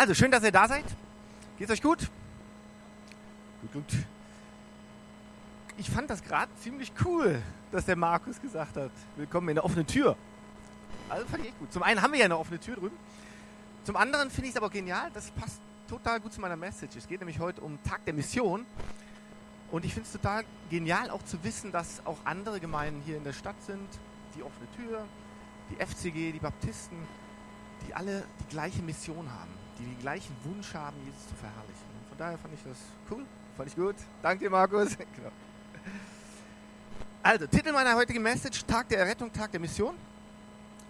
Also, 0.00 0.14
schön, 0.14 0.30
dass 0.30 0.42
ihr 0.42 0.50
da 0.50 0.66
seid. 0.66 0.86
Geht's 1.58 1.70
euch 1.70 1.82
gut? 1.82 2.08
Gut, 3.60 3.72
gut. 3.74 3.98
Ich 5.76 5.90
fand 5.90 6.08
das 6.08 6.22
gerade 6.22 6.50
ziemlich 6.62 6.90
cool, 7.04 7.42
dass 7.70 7.84
der 7.84 7.96
Markus 7.96 8.40
gesagt 8.40 8.78
hat, 8.78 8.92
willkommen 9.16 9.50
in 9.50 9.56
der 9.56 9.64
offenen 9.66 9.86
Tür. 9.86 10.16
Also 11.10 11.26
fand 11.26 11.42
ich 11.42 11.50
echt 11.50 11.58
gut. 11.58 11.70
Zum 11.70 11.82
einen 11.82 12.00
haben 12.00 12.14
wir 12.14 12.18
ja 12.18 12.24
eine 12.24 12.38
offene 12.38 12.58
Tür 12.58 12.76
drüben. 12.76 12.96
Zum 13.84 13.94
anderen 13.96 14.30
finde 14.30 14.48
ich 14.48 14.54
es 14.54 14.56
aber 14.56 14.70
genial, 14.70 15.10
das 15.12 15.30
passt 15.32 15.60
total 15.86 16.18
gut 16.18 16.32
zu 16.32 16.40
meiner 16.40 16.56
Message. 16.56 16.96
Es 16.96 17.06
geht 17.06 17.20
nämlich 17.20 17.38
heute 17.38 17.60
um 17.60 17.78
Tag 17.82 18.02
der 18.06 18.14
Mission. 18.14 18.64
Und 19.70 19.84
ich 19.84 19.92
finde 19.92 20.06
es 20.06 20.12
total 20.12 20.44
genial 20.70 21.10
auch 21.10 21.24
zu 21.24 21.44
wissen, 21.44 21.72
dass 21.72 22.00
auch 22.06 22.24
andere 22.24 22.58
Gemeinden 22.58 23.02
hier 23.04 23.18
in 23.18 23.24
der 23.24 23.34
Stadt 23.34 23.62
sind, 23.66 23.86
die 24.34 24.42
offene 24.42 24.66
Tür, 24.76 25.04
die 25.68 25.76
FCG, 25.76 26.32
die 26.32 26.40
Baptisten, 26.40 26.96
die 27.86 27.92
alle 27.92 28.24
die 28.40 28.48
gleiche 28.48 28.80
Mission 28.80 29.30
haben, 29.30 29.60
die 29.80 29.86
den 29.86 30.00
gleichen 30.00 30.36
Wunsch 30.44 30.74
haben, 30.74 30.96
Jesus 31.04 31.28
zu 31.28 31.34
verherrlichen. 31.34 31.86
Und 32.00 32.08
von 32.08 32.18
daher 32.18 32.38
fand 32.38 32.54
ich 32.54 32.60
das 32.62 32.78
cool, 33.10 33.24
fand 33.56 33.68
ich 33.68 33.76
gut. 33.76 33.96
Danke 34.22 34.44
dir, 34.44 34.50
Markus. 34.50 34.96
genau. 35.16 35.30
Also, 37.22 37.46
Titel 37.46 37.72
meiner 37.72 37.94
heutigen 37.96 38.22
Message, 38.22 38.64
Tag 38.64 38.88
der 38.88 39.00
Errettung, 39.00 39.32
Tag 39.32 39.50
der 39.50 39.60
Mission. 39.60 39.94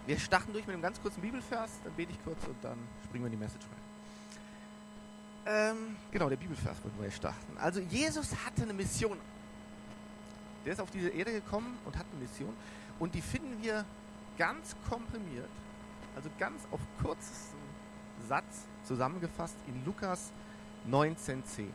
Wir 0.06 0.18
starten 0.18 0.52
durch 0.52 0.66
mit 0.66 0.74
einem 0.74 0.82
ganz 0.82 1.00
kurzen 1.00 1.20
Bibelvers, 1.20 1.70
dann 1.84 1.92
bete 1.95 2.12
ich 2.12 2.24
kurz 2.24 2.45
und 2.46 2.56
dann 2.62 2.78
springen 3.04 3.24
wir 3.24 3.32
in 3.32 3.38
die 3.38 3.45
Message 3.45 3.64
rein. 3.66 3.80
Ähm, 5.76 5.96
genau, 6.10 6.28
der 6.28 6.36
Bibelvers 6.36 6.82
wollten 6.82 7.02
wir 7.02 7.10
starten. 7.10 7.59
Also, 7.59 7.80
Jesus 7.80 8.34
hatte 8.45 8.62
eine 8.62 8.72
Mission. 8.72 9.18
Der 10.64 10.72
ist 10.72 10.80
auf 10.80 10.90
diese 10.90 11.09
Erde 11.09 11.32
gekommen 11.32 11.78
und 11.84 11.96
hat 11.96 12.06
eine 12.12 12.20
Mission. 12.20 12.54
Und 12.98 13.14
die 13.14 13.22
finden 13.22 13.62
wir 13.62 13.84
ganz 14.36 14.74
komprimiert, 14.88 15.48
also 16.14 16.28
ganz 16.38 16.62
auf 16.70 16.80
kürzesten 17.02 17.59
Satz 18.28 18.66
zusammengefasst 18.84 19.56
in 19.66 19.84
Lukas 19.84 20.32
19,10. 20.88 21.66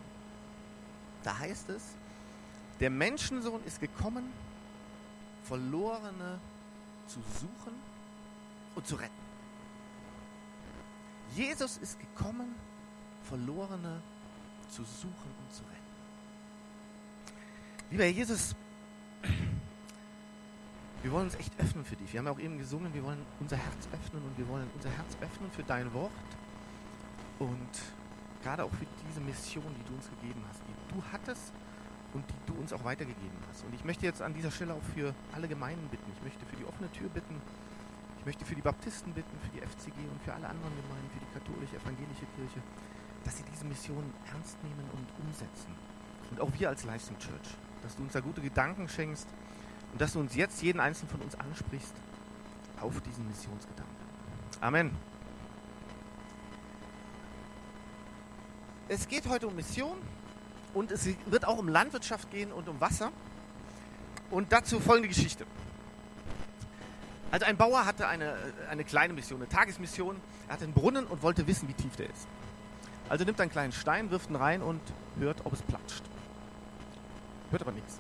Da 1.23 1.37
heißt 1.37 1.69
es, 1.69 1.95
der 2.79 2.89
Menschensohn 2.89 3.63
ist 3.65 3.79
gekommen, 3.79 4.31
Verlorene 5.43 6.39
zu 7.07 7.19
suchen 7.39 7.73
und 8.75 8.85
zu 8.85 8.95
retten. 8.95 9.13
Jesus 11.35 11.77
ist 11.77 11.99
gekommen, 11.99 12.55
Verlorene 13.23 14.01
zu 14.69 14.83
suchen 14.83 15.31
und 15.39 15.53
zu 15.53 15.63
retten. 15.63 15.75
Lieber 17.91 18.03
Herr 18.03 18.11
Jesus, 18.11 18.55
wir 21.03 21.11
wollen 21.11 21.25
uns 21.25 21.35
echt 21.35 21.51
öffnen 21.59 21.85
für 21.85 21.95
dich. 21.95 22.11
Wir 22.11 22.19
haben 22.19 22.25
ja 22.25 22.31
auch 22.33 22.39
eben 22.39 22.57
gesungen, 22.57 22.93
wir 22.93 23.03
wollen 23.03 23.23
unser 23.39 23.57
Herz 23.57 23.87
öffnen 23.93 24.23
und 24.23 24.37
wir 24.37 24.47
wollen 24.47 24.69
unser 24.73 24.89
Herz 24.89 25.15
öffnen 25.21 25.51
für 25.51 25.63
dein 25.63 25.93
Wort 25.93 26.11
und 27.39 27.69
gerade 28.43 28.63
auch 28.63 28.71
für 28.71 28.85
diese 29.07 29.21
Mission, 29.21 29.65
die 29.77 29.83
du 29.89 29.95
uns 29.95 30.09
gegeben 30.09 30.43
hast, 30.47 30.61
die 30.67 30.93
du 30.93 31.03
hattest 31.11 31.53
und 32.13 32.23
die 32.29 32.51
du 32.51 32.59
uns 32.59 32.71
auch 32.71 32.83
weitergegeben 32.83 33.37
hast. 33.49 33.65
Und 33.65 33.73
ich 33.73 33.83
möchte 33.83 34.05
jetzt 34.05 34.21
an 34.21 34.33
dieser 34.33 34.51
Stelle 34.51 34.73
auch 34.73 34.83
für 34.93 35.13
alle 35.33 35.47
Gemeinden 35.47 35.87
bitten. 35.89 36.09
Ich 36.15 36.23
möchte 36.23 36.45
für 36.45 36.55
die 36.55 36.65
offene 36.65 36.91
Tür 36.91 37.09
bitten. 37.09 37.41
Ich 38.19 38.25
möchte 38.25 38.45
für 38.45 38.55
die 38.55 38.61
Baptisten 38.61 39.13
bitten, 39.13 39.37
für 39.39 39.49
die 39.49 39.61
FCG 39.65 39.97
und 40.11 40.21
für 40.23 40.33
alle 40.33 40.47
anderen 40.47 40.73
Gemeinden, 40.75 41.09
für 41.13 41.19
die 41.19 41.33
katholische, 41.33 41.75
evangelische 41.75 42.25
Kirche, 42.35 42.61
dass 43.23 43.37
sie 43.37 43.43
diese 43.51 43.65
Mission 43.65 44.03
ernst 44.31 44.61
nehmen 44.63 44.89
und 44.93 45.25
umsetzen. 45.25 45.73
Und 46.31 46.41
auch 46.41 46.49
wir 46.57 46.69
als 46.69 46.85
Livestream 46.85 47.19
Church, 47.19 47.57
dass 47.83 47.95
du 47.95 48.03
uns 48.03 48.13
da 48.13 48.21
gute 48.21 48.41
Gedanken 48.41 48.87
schenkst 48.87 49.27
und 49.91 50.01
dass 50.01 50.13
du 50.13 50.19
uns 50.19 50.35
jetzt 50.35 50.61
jeden 50.61 50.79
einzelnen 50.79 51.09
von 51.09 51.21
uns 51.21 51.35
ansprichst 51.35 51.93
auf 52.81 52.99
diesen 53.01 53.27
Missionsgedanken. 53.27 53.95
Amen. 54.61 55.14
Es 58.87 59.07
geht 59.07 59.27
heute 59.27 59.47
um 59.47 59.55
Mission 59.55 59.97
und 60.73 60.91
es 60.91 61.07
wird 61.25 61.45
auch 61.45 61.57
um 61.57 61.67
Landwirtschaft 61.67 62.29
gehen 62.29 62.51
und 62.51 62.69
um 62.69 62.79
Wasser. 62.79 63.11
Und 64.29 64.51
dazu 64.51 64.79
folgende 64.79 65.09
Geschichte. 65.09 65.45
Also 67.31 67.45
ein 67.45 67.57
Bauer 67.57 67.85
hatte 67.85 68.07
eine, 68.07 68.35
eine 68.69 68.83
kleine 68.83 69.13
Mission, 69.13 69.39
eine 69.39 69.49
Tagesmission. 69.49 70.15
Er 70.47 70.53
hatte 70.53 70.65
einen 70.65 70.73
Brunnen 70.73 71.05
und 71.05 71.23
wollte 71.23 71.47
wissen, 71.47 71.67
wie 71.67 71.73
tief 71.73 71.95
der 71.95 72.09
ist. 72.09 72.27
Also 73.09 73.25
nimmt 73.25 73.39
einen 73.41 73.51
kleinen 73.51 73.71
Stein, 73.71 74.11
wirft 74.11 74.29
ihn 74.29 74.35
rein 74.35 74.61
und 74.61 74.81
hört, 75.19 75.45
ob 75.45 75.53
es 75.53 75.61
platscht. 75.61 76.03
Hört 77.51 77.61
aber 77.61 77.71
nichts. 77.71 77.99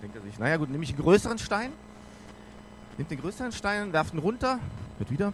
Denkt 0.00 0.16
er 0.16 0.22
sich, 0.22 0.38
naja 0.38 0.56
gut, 0.56 0.70
nehme 0.70 0.82
ich 0.84 0.90
einen 0.90 1.02
größeren 1.02 1.38
Stein, 1.38 1.72
nimmt 2.98 3.10
den 3.10 3.20
größeren 3.20 3.52
Stein, 3.52 3.92
werft 3.92 4.14
ihn 4.14 4.18
runter, 4.18 4.58
hört 4.98 5.10
wieder 5.10 5.32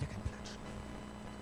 kein 0.00 0.22
Platsch. 0.22 0.58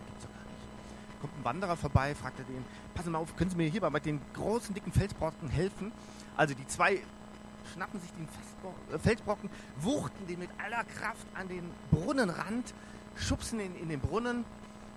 Gibt's 0.08 0.24
doch 0.24 0.32
gar 0.32 0.44
nicht. 0.44 1.20
Kommt 1.20 1.29
ein 1.40 1.44
Wanderer 1.44 1.76
vorbei, 1.76 2.14
fragt 2.14 2.38
er 2.38 2.44
den, 2.44 2.64
passen 2.94 3.12
mal 3.12 3.18
auf, 3.18 3.36
können 3.36 3.50
Sie 3.50 3.56
mir 3.56 3.68
hier 3.68 3.80
bei 3.80 4.00
den 4.00 4.20
großen, 4.34 4.74
dicken 4.74 4.92
Felsbrocken 4.92 5.48
helfen? 5.48 5.92
Also 6.36 6.54
die 6.54 6.66
zwei 6.66 7.00
schnappen 7.72 8.00
sich 8.00 8.10
den 8.12 8.28
Felsbrocken, 8.28 8.94
äh, 8.94 8.98
Felsbrocken, 8.98 9.50
wuchten 9.80 10.26
den 10.26 10.38
mit 10.38 10.50
aller 10.58 10.84
Kraft 10.84 11.26
an 11.34 11.48
den 11.48 11.70
Brunnenrand, 11.90 12.74
schubsen 13.16 13.60
ihn 13.60 13.74
in 13.76 13.88
den 13.88 14.00
Brunnen, 14.00 14.44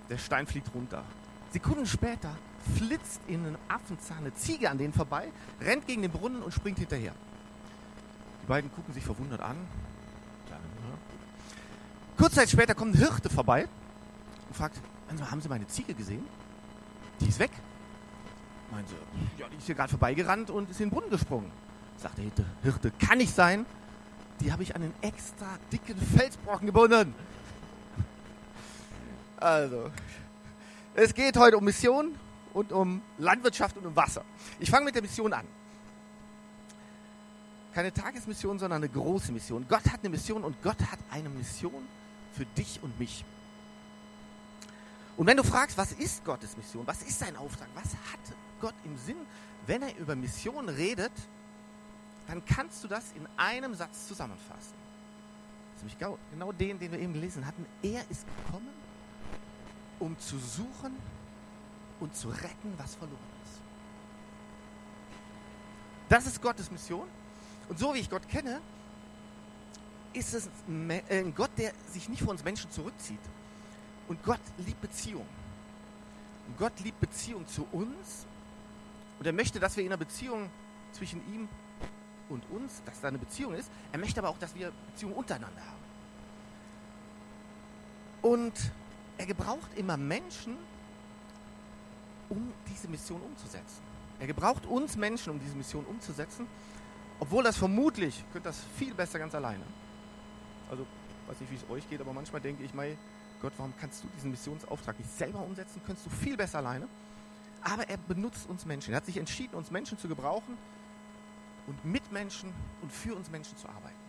der 0.09 0.17
Stein 0.17 0.47
fliegt 0.47 0.73
runter. 0.73 1.03
Sekunden 1.51 1.85
später 1.85 2.35
flitzt 2.77 3.21
in 3.27 3.45
einen 3.45 3.57
Affenzahn 3.67 4.19
eine 4.19 4.33
Ziege 4.33 4.69
an 4.69 4.77
denen 4.77 4.93
vorbei, 4.93 5.31
rennt 5.61 5.85
gegen 5.87 6.01
den 6.01 6.11
Brunnen 6.11 6.41
und 6.41 6.53
springt 6.53 6.79
hinterher. 6.79 7.13
Die 8.41 8.47
beiden 8.47 8.73
gucken 8.73 8.93
sich 8.93 9.03
verwundert 9.03 9.41
an. 9.41 9.55
Kurz 12.17 12.35
Zeit 12.35 12.49
später 12.49 12.75
kommt 12.75 12.95
ein 12.95 12.97
Hirte 12.97 13.29
vorbei 13.29 13.67
und 14.47 14.55
fragt, 14.55 14.79
haben 15.09 15.41
Sie 15.41 15.50
meine 15.50 15.68
Ziege 15.68 15.94
gesehen? 15.94 16.25
Die 17.19 17.28
ist 17.28 17.40
weg. 17.40 17.52
Meinen 18.72 18.88
sie, 18.88 18.96
ja, 19.38 19.47
die 19.50 19.58
ist 19.58 19.66
hier 19.66 19.75
gerade 19.75 19.90
vorbeigerannt 19.90 20.50
und 20.50 20.69
ist 20.69 20.81
in 20.81 20.90
den 20.90 20.94
Brunnen 20.94 21.09
gesprungen. 21.09 21.52
Sagt 21.97 22.18
der 22.18 22.24
Hirte, 22.24 22.46
Hirte, 22.64 22.91
kann 22.91 23.19
nicht 23.19 23.34
sein. 23.34 23.66
Die 24.40 24.52
habe 24.52 24.64
ich 24.64 24.75
an 24.75 24.81
einen 24.81 24.94
extra 25.02 25.58
dicken 25.72 25.97
Felsbrocken 25.97 26.66
gebunden. 26.66 27.14
Also, 29.38 29.91
es 30.96 31.14
geht 31.14 31.38
heute 31.38 31.58
um 31.58 31.66
Mission 31.66 32.16
und 32.53 32.72
um 32.72 33.02
Landwirtschaft 33.18 33.78
und 33.78 33.85
um 33.85 33.96
Wasser. 33.96 34.24
Ich 34.59 34.70
fange 34.70 34.85
mit 34.85 34.96
der 34.96 35.02
Mission 35.02 35.34
an. 35.34 35.46
Keine 37.74 37.91
Tagesmission, 37.91 38.59
sondern 38.59 38.84
eine 38.84 38.90
große 38.90 39.31
Mission. 39.31 39.66
Gott 39.68 39.85
hat 39.91 40.00
eine 40.02 40.09
Mission 40.09 40.44
und 40.44 40.62
Gott 40.62 40.80
hat 40.91 41.00
eine 41.12 41.30
Mission 41.30 41.88
für 42.31 42.46
dich 42.46 42.80
und 42.81 42.97
mich. 43.00 43.25
Und 45.16 45.28
wenn 45.28 45.38
du 45.38 45.44
fragst, 45.44 45.78
was 45.78 45.91
ist 45.94 46.25
Gottes 46.25 46.57
Mission? 46.57 46.88
Was 46.88 47.03
ist 47.03 47.19
sein 47.19 47.35
Auftrag? 47.35 47.68
Was 47.75 47.94
hat 48.12 48.35
Gott 48.59 48.74
im 48.84 48.97
Sinn, 48.97 49.18
wenn 49.68 49.84
er 49.84 49.96
über 49.97 50.16
Mission 50.16 50.69
redet? 50.69 51.12
Dann 52.28 52.44
kannst 52.46 52.84
du 52.84 52.88
das 52.88 53.12
in 53.16 53.28
einem 53.38 53.75
Satz 53.75 54.07
zusammenfassen. 54.07 54.73
Das 55.73 55.84
ist 55.84 56.00
nämlich 56.00 56.18
genau 56.31 56.52
den, 56.52 56.79
den 56.79 56.91
wir 56.91 57.00
eben 57.00 57.13
gelesen 57.13 57.46
hatten. 57.46 57.66
Er 57.81 58.02
ist 58.09 58.25
gekommen, 58.38 58.69
um 60.00 60.18
zu 60.19 60.40
suchen 60.40 60.97
und 62.00 62.16
zu 62.16 62.29
retten, 62.29 62.73
was 62.78 62.96
verloren 62.96 63.19
ist. 63.44 63.62
Das 66.09 66.25
ist 66.25 66.41
Gottes 66.41 66.72
Mission. 66.72 67.07
Und 67.69 67.78
so 67.78 67.94
wie 67.94 68.00
ich 68.00 68.09
Gott 68.09 68.28
kenne, 68.28 68.62
ist 70.13 70.34
es 70.34 70.50
ein 70.68 71.34
Gott, 71.35 71.52
der 71.57 71.72
sich 71.91 72.09
nicht 72.09 72.22
vor 72.22 72.31
uns 72.31 72.44
Menschen 72.44 72.72
zurückzieht. 72.72 73.19
Und 74.08 74.24
Gott 74.24 74.40
liebt 74.58 74.81
Beziehung. 74.81 75.25
Und 76.47 76.58
Gott 76.58 76.80
liebt 76.80 77.00
Beziehung 77.00 77.47
zu 77.47 77.68
uns. 77.72 78.25
Und 79.19 79.25
er 79.25 79.34
möchte, 79.34 79.59
dass 79.59 79.78
wir 79.78 79.84
in 79.84 79.90
einer 79.90 79.97
Beziehung 79.97 80.50
zwischen 80.91 81.22
ihm 81.34 81.47
und 82.30 82.44
uns, 82.50 82.81
dass 82.86 83.00
da 83.02 83.08
eine 83.08 83.18
Beziehung 83.18 83.53
ist. 83.53 83.69
Er 83.91 84.00
möchte 84.00 84.19
aber 84.19 84.30
auch, 84.30 84.38
dass 84.38 84.53
wir 84.56 84.72
Beziehungen 84.91 85.16
untereinander 85.16 85.62
haben. 85.62 85.84
Und 88.22 88.53
er 89.18 89.25
gebraucht 89.25 89.69
immer 89.75 89.97
Menschen, 89.97 90.58
um 92.29 92.53
diese 92.70 92.88
Mission 92.88 93.22
umzusetzen. 93.22 93.82
Er 94.20 94.28
gebraucht 94.28 94.66
uns 94.66 94.96
Menschen, 94.96 95.32
um 95.32 95.40
diese 95.40 95.56
Mission 95.56 95.85
umzusetzen, 95.85 96.47
obwohl 97.20 97.44
das 97.44 97.58
vermutlich, 97.58 98.23
könnte 98.32 98.49
das 98.49 98.61
viel 98.78 98.94
besser 98.94 99.20
ganz 99.20 99.35
alleine. 99.35 99.64
Also, 100.70 100.85
weiß 101.28 101.40
nicht, 101.41 101.52
wie 101.52 101.56
es 101.56 101.70
euch 101.70 101.90
geht, 101.90 102.02
aber 102.02 102.14
manchmal 102.14 102.41
denke 102.41 102.64
ich, 102.64 102.73
mei, 102.73 102.97
Gott, 103.43 103.53
warum 103.57 103.73
kannst 103.78 104.01
du 104.01 104.07
diesen 104.16 104.31
Missionsauftrag 104.31 104.97
nicht 104.97 105.11
selber 105.17 105.40
umsetzen? 105.40 105.81
Könntest 105.85 106.05
du 106.07 106.09
viel 106.09 106.37
besser 106.37 106.59
alleine. 106.59 106.87
Aber 107.61 107.87
er 107.90 107.97
benutzt 107.97 108.47
uns 108.47 108.66
Menschen. 108.66 108.93
Er 108.93 108.97
hat 108.97 109.05
sich 109.05 109.17
entschieden, 109.17 109.55
uns 109.55 109.69
Menschen 109.69 109.97
zu 109.97 110.07
gebrauchen 110.07 110.57
und 111.67 111.84
mit 111.84 112.09
Menschen 112.09 112.53
und 112.81 112.91
für 112.91 113.13
uns 113.13 113.29
Menschen 113.29 113.57
zu 113.57 113.67
arbeiten. 113.67 114.03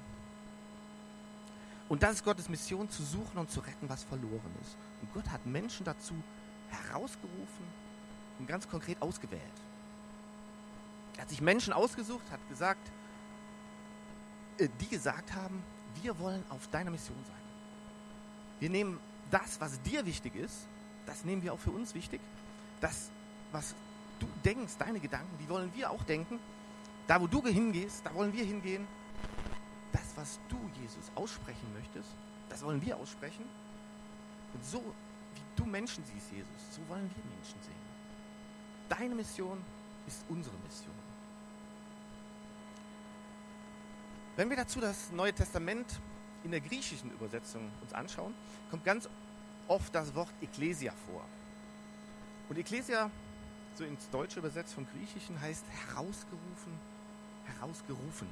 Und 1.88 2.04
das 2.04 2.12
ist 2.14 2.24
Gottes 2.24 2.48
Mission, 2.48 2.88
zu 2.88 3.02
suchen 3.02 3.36
und 3.36 3.50
zu 3.50 3.58
retten, 3.58 3.88
was 3.88 4.04
verloren 4.04 4.54
ist. 4.62 4.76
Und 5.02 5.12
Gott 5.12 5.28
hat 5.28 5.44
Menschen 5.44 5.84
dazu 5.84 6.14
herausgerufen 6.68 7.66
und 8.38 8.46
ganz 8.46 8.68
konkret 8.68 9.02
ausgewählt. 9.02 9.42
Er 11.16 11.22
hat 11.22 11.28
sich 11.28 11.40
Menschen 11.40 11.72
ausgesucht, 11.72 12.22
hat 12.30 12.40
gesagt, 12.48 12.88
äh, 14.58 14.68
die 14.80 14.88
gesagt 14.88 15.34
haben, 15.34 15.60
wir 16.02 16.16
wollen 16.20 16.44
auf 16.50 16.68
deiner 16.68 16.92
Mission 16.92 17.18
sein. 17.26 17.42
Wir 18.60 18.70
nehmen 18.70 19.00
das, 19.30 19.60
was 19.60 19.80
dir 19.82 20.04
wichtig 20.06 20.34
ist, 20.36 20.66
das 21.06 21.24
nehmen 21.24 21.42
wir 21.42 21.52
auch 21.52 21.58
für 21.58 21.70
uns 21.70 21.94
wichtig. 21.94 22.20
Das, 22.80 23.10
was 23.52 23.74
du 24.18 24.26
denkst, 24.44 24.74
deine 24.78 25.00
Gedanken, 25.00 25.36
die 25.38 25.48
wollen 25.48 25.70
wir 25.74 25.90
auch 25.90 26.02
denken. 26.04 26.38
Da, 27.06 27.20
wo 27.20 27.26
du 27.26 27.44
hingehst, 27.46 28.04
da 28.04 28.14
wollen 28.14 28.32
wir 28.32 28.44
hingehen. 28.44 28.86
Das, 29.92 30.16
was 30.16 30.40
du, 30.48 30.58
Jesus, 30.80 31.10
aussprechen 31.14 31.72
möchtest, 31.74 32.08
das 32.48 32.62
wollen 32.62 32.80
wir 32.82 32.96
aussprechen. 32.96 33.44
Und 34.52 34.64
so, 34.64 34.78
wie 35.34 35.42
du 35.56 35.64
Menschen 35.64 36.04
siehst, 36.04 36.32
Jesus, 36.32 36.48
so 36.70 36.80
wollen 36.88 37.10
wir 37.14 37.24
Menschen 37.36 37.60
sehen. 37.62 37.84
Deine 38.88 39.14
Mission 39.14 39.62
ist 40.06 40.24
unsere 40.28 40.56
Mission. 40.64 40.94
Wenn 44.36 44.50
wir 44.50 44.56
dazu 44.56 44.80
das 44.80 45.12
Neue 45.12 45.32
Testament 45.32 46.00
in 46.44 46.50
der 46.50 46.60
griechischen 46.60 47.10
Übersetzung 47.10 47.70
uns 47.82 47.92
anschauen, 47.92 48.34
kommt 48.70 48.84
ganz 48.84 49.08
oft 49.66 49.94
das 49.94 50.14
Wort 50.14 50.30
Ekklesia 50.42 50.92
vor. 51.06 51.24
Und 52.48 52.58
Ekklesia, 52.58 53.10
so 53.74 53.84
ins 53.84 54.08
Deutsche 54.10 54.38
übersetzt 54.38 54.74
vom 54.74 54.86
Griechischen, 54.86 55.40
heißt 55.40 55.64
herausgerufen, 55.88 56.78
herausgerufene. 57.46 58.30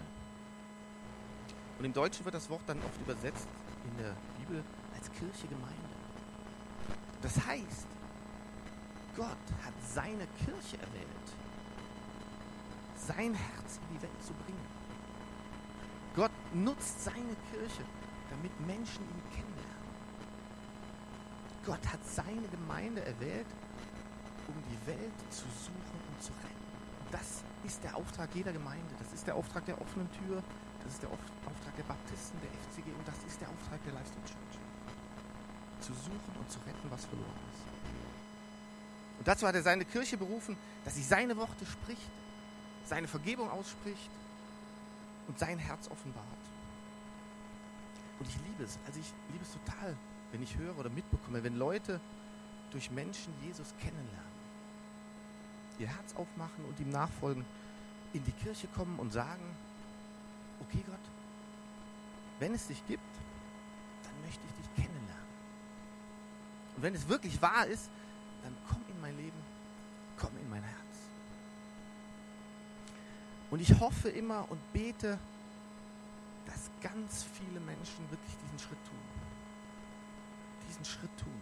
Und 1.79 1.85
im 1.87 1.93
Deutschen 1.93 2.25
wird 2.25 2.35
das 2.35 2.49
Wort 2.51 2.63
dann 2.67 2.79
oft 2.83 3.01
übersetzt 3.01 3.49
in 3.85 3.97
der 3.99 4.15
Bibel 4.39 4.63
als 4.95 5.11
Kirche 5.11 5.49
Gemeinde. 5.49 5.77
Das 7.23 7.45
heißt, 7.47 7.87
Gott 9.17 9.27
hat 9.65 9.75
seine 9.89 10.27
Kirche 10.45 10.77
erwählt, 10.79 11.29
sein 12.97 13.35
Herz 13.35 13.79
in 13.89 13.97
die 13.97 14.03
Welt 14.03 14.23
zu 14.23 14.33
bringen. 14.33 14.67
Gott 16.15 16.31
nutzt 16.55 17.03
seine 17.05 17.37
Kirche, 17.51 17.83
damit 18.33 18.55
Menschen 18.67 19.03
ihn 19.05 19.23
kennenlernen. 19.31 19.83
Gott 21.65 21.85
hat 21.93 22.01
seine 22.05 22.49
Gemeinde 22.49 23.05
erwählt, 23.05 23.47
um 24.49 24.55
die 24.73 24.87
Welt 24.87 25.19
zu 25.31 25.45
suchen 25.45 25.99
und 26.09 26.23
zu 26.23 26.33
retten. 26.33 26.63
Das 27.13 27.45
ist 27.65 27.85
der 27.85 27.95
Auftrag 27.95 28.31
jeder 28.35 28.53
Gemeinde. 28.53 28.95
Das 28.99 29.13
ist 29.13 29.27
der 29.27 29.37
Auftrag 29.37 29.65
der 29.67 29.81
offenen 29.81 30.11
Tür. 30.13 30.43
Das 30.83 30.95
ist 30.95 31.03
der 31.03 31.11
Auftrag 31.11 31.77
der 31.77 31.85
Baptisten, 31.85 32.41
der 32.41 32.51
FCG 32.51 32.91
und 32.99 33.07
das 33.07 33.15
ist 33.29 33.41
der 33.41 33.49
Auftrag 33.49 33.79
der 33.85 33.93
Livestream 33.93 34.25
Church. 34.25 34.59
Zu 35.81 35.93
suchen 35.95 36.33
und 36.41 36.51
zu 36.51 36.59
retten, 36.61 36.91
was 36.91 37.05
verloren 37.05 37.39
ist. 37.53 37.63
Und 39.19 39.29
dazu 39.29 39.47
hat 39.47 39.55
er 39.55 39.63
seine 39.63 39.85
Kirche 39.85 40.17
berufen, 40.17 40.57
dass 40.85 40.97
sie 40.97 41.03
seine 41.03 41.37
Worte 41.37 41.65
spricht, 41.67 42.11
seine 42.85 43.07
Vergebung 43.07 43.49
ausspricht 43.51 44.11
und 45.29 45.39
sein 45.39 45.59
Herz 45.59 45.89
offenbart. 45.89 46.42
Und 48.23 48.29
ich 48.29 48.37
liebe 48.37 48.63
es, 48.63 48.79
also 48.87 49.01
ich 49.01 49.13
liebe 49.33 49.43
es 49.43 49.53
total, 49.53 49.97
wenn 50.31 50.41
ich 50.45 50.57
höre 50.57 50.79
oder 50.79 50.89
mitbekomme, 50.91 51.43
wenn 51.43 51.57
Leute 51.57 52.01
durch 52.71 52.89
Menschen 52.93 53.35
Jesus 53.43 53.75
kennenlernen, 53.81 54.33
ihr 55.81 55.89
Herz 55.89 56.15
aufmachen 56.15 56.65
und 56.67 56.79
ihm 56.79 56.91
nachfolgen, 56.91 57.45
in 58.13 58.23
die 58.23 58.31
Kirche 58.31 58.69
kommen 58.69 59.01
und 59.01 59.13
sagen, 59.13 59.43
okay 60.61 60.85
Gott, 60.87 61.01
wenn 62.39 62.55
es 62.55 62.69
dich 62.69 62.87
gibt, 62.87 63.03
dann 64.05 64.21
möchte 64.25 64.41
ich 64.47 64.55
dich 64.55 64.85
kennenlernen. 64.85 65.27
Und 66.77 66.83
wenn 66.85 66.95
es 66.95 67.09
wirklich 67.09 67.43
wahr 67.43 67.67
ist, 67.67 67.91
dann 68.45 68.55
komm 68.69 68.83
in 68.89 69.01
mein 69.01 69.17
Leben, 69.17 69.39
komm 70.17 70.31
in 70.41 70.49
mein 70.49 70.63
Herz. 70.63 70.77
Und 73.51 73.61
ich 73.61 73.81
hoffe 73.81 74.11
immer 74.11 74.49
und 74.49 74.61
bete, 74.73 75.19
dass 76.47 76.71
ganz 76.81 77.25
viele 77.25 77.61
Menschen 77.61 78.11
wirklich 78.11 78.37
diesen 78.45 78.59
Schritt 78.59 78.85
tun. 78.85 78.99
Diesen 80.69 80.85
Schritt 80.85 81.11
tun. 81.19 81.41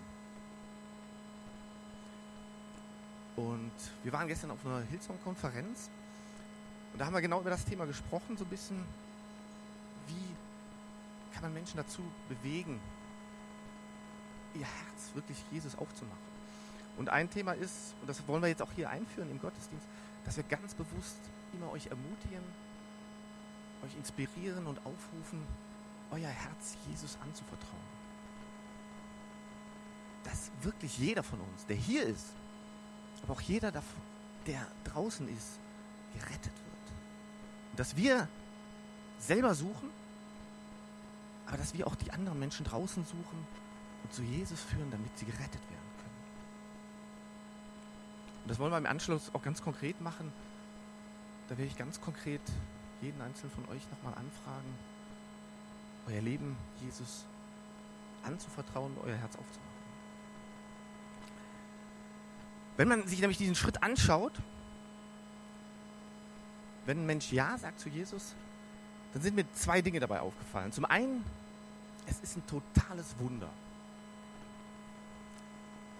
Und 3.36 3.72
wir 4.02 4.12
waren 4.12 4.28
gestern 4.28 4.50
auf 4.50 4.64
einer 4.66 4.82
Hillsong-Konferenz 4.82 5.88
und 6.92 6.98
da 6.98 7.06
haben 7.06 7.14
wir 7.14 7.20
genau 7.20 7.40
über 7.40 7.50
das 7.50 7.64
Thema 7.64 7.86
gesprochen, 7.86 8.36
so 8.36 8.44
ein 8.44 8.50
bisschen, 8.50 8.84
wie 10.08 11.32
kann 11.32 11.42
man 11.42 11.54
Menschen 11.54 11.76
dazu 11.76 12.02
bewegen, 12.28 12.80
ihr 14.54 14.66
Herz 14.66 15.14
wirklich 15.14 15.38
Jesus 15.50 15.76
aufzumachen. 15.76 16.30
Und 16.96 17.08
ein 17.08 17.30
Thema 17.30 17.52
ist, 17.52 17.94
und 18.00 18.08
das 18.08 18.26
wollen 18.26 18.42
wir 18.42 18.48
jetzt 18.48 18.62
auch 18.62 18.72
hier 18.72 18.90
einführen 18.90 19.30
im 19.30 19.40
Gottesdienst, 19.40 19.86
dass 20.24 20.36
wir 20.36 20.44
ganz 20.44 20.74
bewusst 20.74 21.18
immer 21.52 21.70
euch 21.70 21.86
ermutigen, 21.86 22.42
euch 23.84 23.94
inspirieren 23.96 24.66
und 24.66 24.78
aufrufen, 24.78 25.46
euer 26.10 26.28
Herz 26.28 26.76
Jesus 26.88 27.16
anzuvertrauen. 27.22 28.00
Dass 30.24 30.50
wirklich 30.62 30.98
jeder 30.98 31.22
von 31.22 31.40
uns, 31.40 31.66
der 31.66 31.76
hier 31.76 32.04
ist, 32.04 32.26
aber 33.22 33.34
auch 33.34 33.40
jeder, 33.40 33.72
der 34.46 34.66
draußen 34.84 35.28
ist, 35.28 35.58
gerettet 36.14 36.44
wird. 36.44 36.92
Und 37.70 37.78
dass 37.78 37.96
wir 37.96 38.28
selber 39.18 39.54
suchen, 39.54 39.90
aber 41.46 41.58
dass 41.58 41.74
wir 41.74 41.86
auch 41.86 41.94
die 41.96 42.10
anderen 42.12 42.38
Menschen 42.38 42.64
draußen 42.64 43.04
suchen 43.04 43.46
und 44.02 44.12
zu 44.12 44.22
Jesus 44.22 44.60
führen, 44.60 44.90
damit 44.90 45.16
sie 45.18 45.26
gerettet 45.26 45.62
werden 45.70 45.90
können. 45.98 46.20
Und 48.42 48.50
das 48.50 48.58
wollen 48.58 48.72
wir 48.72 48.78
im 48.78 48.86
Anschluss 48.86 49.34
auch 49.34 49.42
ganz 49.42 49.62
konkret 49.62 50.00
machen. 50.00 50.32
Da 51.48 51.58
werde 51.58 51.70
ich 51.70 51.76
ganz 51.76 52.00
konkret 52.00 52.40
jeden 53.00 53.20
einzelnen 53.20 53.52
von 53.52 53.68
euch 53.68 53.82
nochmal 53.90 54.14
anfragen, 54.14 54.74
euer 56.08 56.20
Leben 56.20 56.56
Jesus 56.80 57.24
anzuvertrauen, 58.22 58.96
euer 59.02 59.16
Herz 59.16 59.36
aufzumachen. 59.36 59.70
Wenn 62.76 62.88
man 62.88 63.06
sich 63.06 63.20
nämlich 63.20 63.38
diesen 63.38 63.54
Schritt 63.54 63.82
anschaut, 63.82 64.32
wenn 66.86 67.02
ein 67.02 67.06
Mensch 67.06 67.30
Ja 67.32 67.58
sagt 67.58 67.78
zu 67.78 67.88
Jesus, 67.88 68.34
dann 69.12 69.22
sind 69.22 69.36
mir 69.36 69.44
zwei 69.52 69.82
Dinge 69.82 70.00
dabei 70.00 70.20
aufgefallen. 70.20 70.72
Zum 70.72 70.84
einen, 70.84 71.24
es 72.06 72.20
ist 72.20 72.36
ein 72.36 72.46
totales 72.46 73.18
Wunder. 73.18 73.50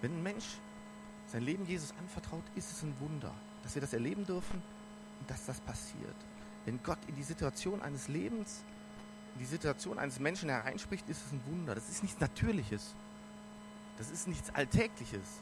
Wenn 0.01 0.17
ein 0.17 0.23
Mensch 0.23 0.45
sein 1.27 1.43
Leben 1.43 1.65
Jesus 1.65 1.93
anvertraut, 1.99 2.43
ist 2.55 2.71
es 2.71 2.81
ein 2.81 2.93
Wunder, 2.99 3.33
dass 3.63 3.75
wir 3.75 3.81
das 3.81 3.93
erleben 3.93 4.25
dürfen 4.25 4.61
und 5.19 5.29
dass 5.29 5.45
das 5.45 5.59
passiert. 5.61 6.15
Wenn 6.65 6.81
Gott 6.83 6.99
in 7.07 7.15
die 7.15 7.23
Situation 7.23 7.81
eines 7.81 8.07
Lebens, 8.07 8.63
in 9.35 9.39
die 9.39 9.45
Situation 9.45 9.97
eines 9.97 10.19
Menschen 10.19 10.49
hereinspricht, 10.49 11.07
ist 11.09 11.25
es 11.25 11.31
ein 11.31 11.41
Wunder. 11.47 11.75
Das 11.75 11.89
ist 11.89 12.03
nichts 12.03 12.19
Natürliches. 12.19 12.93
Das 13.97 14.09
ist 14.09 14.27
nichts 14.27 14.49
Alltägliches. 14.53 15.41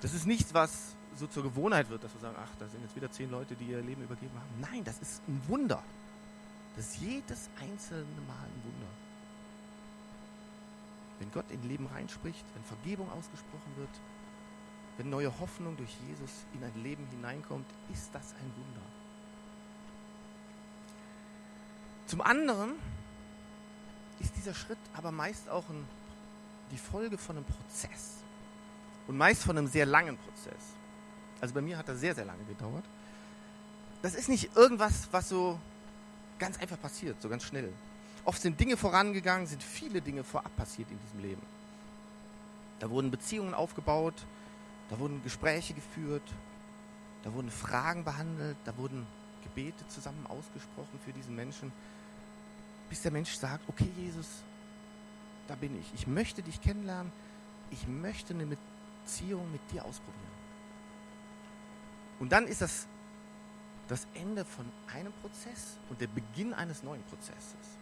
Das 0.00 0.14
ist 0.14 0.26
nichts, 0.26 0.54
was 0.54 0.94
so 1.16 1.26
zur 1.26 1.42
Gewohnheit 1.42 1.88
wird, 1.90 2.04
dass 2.04 2.14
wir 2.14 2.20
sagen, 2.20 2.36
ach, 2.38 2.50
da 2.58 2.68
sind 2.68 2.82
jetzt 2.82 2.94
wieder 2.94 3.10
zehn 3.10 3.30
Leute, 3.30 3.54
die 3.56 3.66
ihr 3.66 3.80
Leben 3.80 4.02
übergeben 4.02 4.32
haben. 4.34 4.60
Nein, 4.72 4.84
das 4.84 4.98
ist 4.98 5.26
ein 5.26 5.40
Wunder. 5.48 5.82
Das 6.76 6.86
ist 6.86 6.98
jedes 6.98 7.50
einzelne 7.60 8.20
Mal 8.26 8.44
ein 8.44 8.62
Wunder. 8.64 8.86
Wenn 11.18 11.32
Gott 11.32 11.50
in 11.50 11.66
Leben 11.66 11.86
reinspricht, 11.86 12.44
wenn 12.54 12.62
Vergebung 12.62 13.10
ausgesprochen 13.10 13.72
wird, 13.76 13.90
wenn 14.96 15.10
neue 15.10 15.36
Hoffnung 15.40 15.76
durch 15.76 15.96
Jesus 16.06 16.30
in 16.54 16.62
ein 16.62 16.82
Leben 16.82 17.06
hineinkommt, 17.10 17.66
ist 17.92 18.14
das 18.14 18.34
ein 18.34 18.52
Wunder. 18.56 18.86
Zum 22.08 22.22
anderen 22.22 22.72
ist 24.18 24.34
dieser 24.34 24.54
Schritt 24.54 24.78
aber 24.94 25.12
meist 25.12 25.48
auch 25.50 25.68
ein, 25.68 25.86
die 26.72 26.78
Folge 26.78 27.18
von 27.18 27.36
einem 27.36 27.44
Prozess. 27.44 28.14
Und 29.06 29.16
meist 29.16 29.42
von 29.42 29.56
einem 29.56 29.68
sehr 29.68 29.86
langen 29.86 30.16
Prozess. 30.16 30.74
Also 31.40 31.54
bei 31.54 31.60
mir 31.60 31.78
hat 31.78 31.88
das 31.88 32.00
sehr, 32.00 32.14
sehr 32.14 32.24
lange 32.24 32.44
gedauert. 32.44 32.84
Das 34.02 34.14
ist 34.14 34.28
nicht 34.28 34.56
irgendwas, 34.56 35.08
was 35.12 35.28
so 35.28 35.58
ganz 36.38 36.58
einfach 36.58 36.80
passiert, 36.80 37.20
so 37.20 37.28
ganz 37.28 37.44
schnell. 37.44 37.72
Oft 38.24 38.40
sind 38.40 38.58
Dinge 38.58 38.76
vorangegangen, 38.76 39.46
sind 39.46 39.62
viele 39.62 40.00
Dinge 40.00 40.24
vorab 40.24 40.54
passiert 40.56 40.90
in 40.90 40.98
diesem 40.98 41.20
Leben. 41.20 41.42
Da 42.78 42.90
wurden 42.90 43.10
Beziehungen 43.10 43.54
aufgebaut, 43.54 44.14
da 44.88 44.98
wurden 44.98 45.22
Gespräche 45.22 45.74
geführt, 45.74 46.22
da 47.22 47.32
wurden 47.32 47.50
Fragen 47.50 48.04
behandelt, 48.04 48.56
da 48.64 48.76
wurden 48.76 49.06
Gebete 49.42 49.86
zusammen 49.88 50.26
ausgesprochen 50.26 50.98
für 51.04 51.12
diesen 51.12 51.34
Menschen 51.34 51.72
bis 52.88 53.02
der 53.02 53.12
Mensch 53.12 53.32
sagt, 53.34 53.68
okay 53.68 53.90
Jesus, 53.96 54.26
da 55.46 55.54
bin 55.54 55.78
ich. 55.78 55.92
Ich 55.94 56.06
möchte 56.06 56.42
dich 56.42 56.60
kennenlernen. 56.60 57.12
Ich 57.70 57.86
möchte 57.86 58.34
eine 58.34 58.46
Beziehung 59.04 59.50
mit 59.52 59.60
dir 59.70 59.84
ausprobieren. 59.84 60.38
Und 62.20 62.32
dann 62.32 62.46
ist 62.46 62.60
das 62.60 62.86
das 63.88 64.06
Ende 64.14 64.44
von 64.44 64.66
einem 64.94 65.12
Prozess 65.14 65.78
und 65.88 66.00
der 66.00 66.08
Beginn 66.08 66.52
eines 66.52 66.82
neuen 66.82 67.02
Prozesses. 67.04 67.78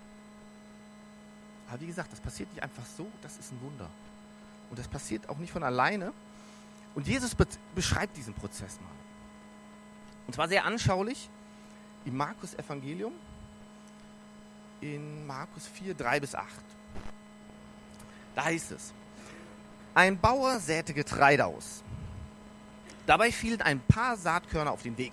Aber 1.68 1.80
wie 1.80 1.86
gesagt, 1.86 2.12
das 2.12 2.20
passiert 2.20 2.48
nicht 2.52 2.62
einfach 2.62 2.84
so, 2.96 3.10
das 3.22 3.36
ist 3.38 3.52
ein 3.52 3.60
Wunder. 3.60 3.90
Und 4.70 4.78
das 4.78 4.86
passiert 4.86 5.28
auch 5.28 5.38
nicht 5.38 5.52
von 5.52 5.64
alleine. 5.64 6.12
Und 6.94 7.06
Jesus 7.08 7.34
be 7.34 7.46
beschreibt 7.74 8.16
diesen 8.16 8.34
Prozess 8.34 8.80
mal. 8.80 8.90
Und 10.26 10.34
zwar 10.34 10.48
sehr 10.48 10.64
anschaulich 10.64 11.28
im 12.04 12.16
Markus 12.16 12.54
Evangelium, 12.54 13.12
in 14.80 15.26
Markus 15.26 15.66
4, 15.66 15.94
3 15.94 16.20
bis 16.20 16.34
8. 16.34 16.48
Da 18.34 18.44
heißt 18.44 18.72
es, 18.72 18.92
Ein 19.94 20.18
Bauer 20.18 20.60
säte 20.60 20.92
Getreide 20.92 21.46
aus. 21.46 21.82
Dabei 23.06 23.32
fielen 23.32 23.62
ein 23.62 23.80
paar 23.80 24.16
Saatkörner 24.16 24.72
auf 24.72 24.82
den 24.82 24.98
Weg. 24.98 25.12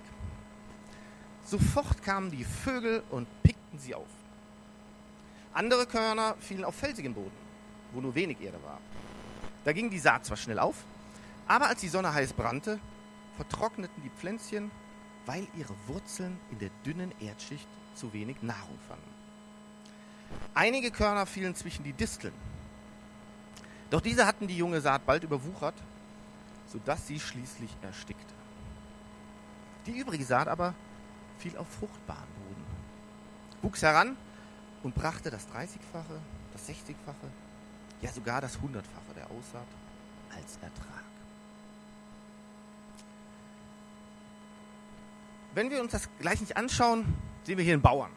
Sofort 1.45 2.01
kamen 2.03 2.31
die 2.31 2.43
Vögel 2.43 3.03
und 3.09 3.27
pickten 3.43 3.79
sie 3.79 3.95
auf. 3.95 4.07
Andere 5.53 5.85
Körner 5.85 6.35
fielen 6.39 6.65
auf 6.65 6.75
felsigen 6.75 7.13
Boden, 7.13 7.37
wo 7.91 8.01
nur 8.01 8.15
wenig 8.15 8.41
Erde 8.41 8.61
war. 8.63 8.79
Da 9.63 9.71
ging 9.71 9.89
die 9.89 9.99
Saat 9.99 10.25
zwar 10.25 10.37
schnell 10.37 10.59
auf, 10.59 10.75
aber 11.47 11.67
als 11.67 11.81
die 11.81 11.89
Sonne 11.89 12.13
heiß 12.13 12.33
brannte, 12.33 12.79
vertrockneten 13.35 14.01
die 14.03 14.09
Pflänzchen, 14.09 14.71
weil 15.25 15.47
ihre 15.55 15.75
Wurzeln 15.87 16.39
in 16.51 16.59
der 16.59 16.69
dünnen 16.85 17.13
Erdschicht 17.19 17.67
zu 17.93 18.11
wenig 18.13 18.41
Nahrung 18.41 18.79
fanden. 18.87 19.22
Einige 20.53 20.91
Körner 20.91 21.25
fielen 21.25 21.55
zwischen 21.55 21.83
die 21.83 21.93
Disteln. 21.93 22.33
Doch 23.89 24.01
diese 24.01 24.25
hatten 24.25 24.47
die 24.47 24.57
junge 24.57 24.81
Saat 24.81 25.05
bald 25.05 25.23
überwuchert, 25.23 25.75
sodass 26.67 27.07
sie 27.07 27.19
schließlich 27.19 27.71
erstickte. 27.81 28.33
Die 29.85 29.97
übrige 29.97 30.25
Saat 30.25 30.47
aber 30.47 30.73
fiel 31.37 31.57
auf 31.57 31.67
fruchtbaren 31.67 32.27
Boden, 32.47 32.63
wuchs 33.61 33.81
heran 33.81 34.15
und 34.81 34.95
brachte 34.95 35.29
das 35.29 35.47
30-fache, 35.49 36.19
das 36.53 36.69
60-fache, 36.69 37.27
ja 38.01 38.11
sogar 38.11 38.41
das 38.41 38.57
100-fache 38.57 39.13
der 39.15 39.25
Aussaat 39.25 39.67
als 40.35 40.55
Ertrag. 40.61 41.03
Wenn 45.53 45.69
wir 45.69 45.81
uns 45.81 45.91
das 45.91 46.09
gleich 46.19 46.41
nicht 46.41 46.57
anschauen, 46.57 47.05
sehen 47.43 47.57
wir 47.57 47.63
hier 47.63 47.73
einen 47.73 47.81
Bauern. 47.81 48.11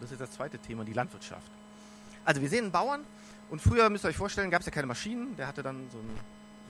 Das 0.00 0.12
ist 0.12 0.20
das 0.20 0.30
zweite 0.30 0.58
Thema, 0.58 0.84
die 0.84 0.92
Landwirtschaft. 0.92 1.50
Also 2.24 2.40
wir 2.40 2.48
sehen 2.48 2.64
einen 2.64 2.72
Bauern 2.72 3.04
und 3.50 3.60
früher, 3.60 3.88
müsst 3.90 4.04
ihr 4.04 4.08
euch 4.08 4.16
vorstellen, 4.16 4.50
gab 4.50 4.60
es 4.60 4.66
ja 4.66 4.72
keine 4.72 4.86
Maschinen. 4.86 5.36
Der 5.36 5.46
hatte 5.46 5.62
dann 5.62 5.88
so 5.90 5.98
einen, 5.98 6.18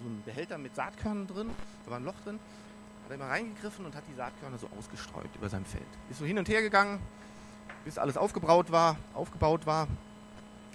so 0.03 0.09
einen 0.09 0.23
Behälter 0.25 0.59
mit 0.59 0.75
Saatkörnern 0.75 1.27
drin, 1.27 1.51
da 1.85 1.91
war 1.91 1.99
ein 1.99 2.05
Loch 2.05 2.19
drin. 2.25 2.39
Hat 3.05 3.11
er 3.11 3.15
immer 3.17 3.27
reingegriffen 3.27 3.85
und 3.85 3.95
hat 3.95 4.05
die 4.09 4.15
Saatkörner 4.15 4.59
so 4.59 4.69
ausgestreut 4.79 5.31
über 5.35 5.49
sein 5.49 5.65
Feld. 5.65 5.87
Ist 6.11 6.19
so 6.19 6.25
hin 6.25 6.39
und 6.39 6.49
her 6.49 6.63
gegangen, 6.63 7.01
bis 7.85 7.99
alles 7.99 8.17
aufgebaut 8.17 8.71
war, 8.71 8.97
aufgebaut 9.15 9.67
war. 9.67 9.89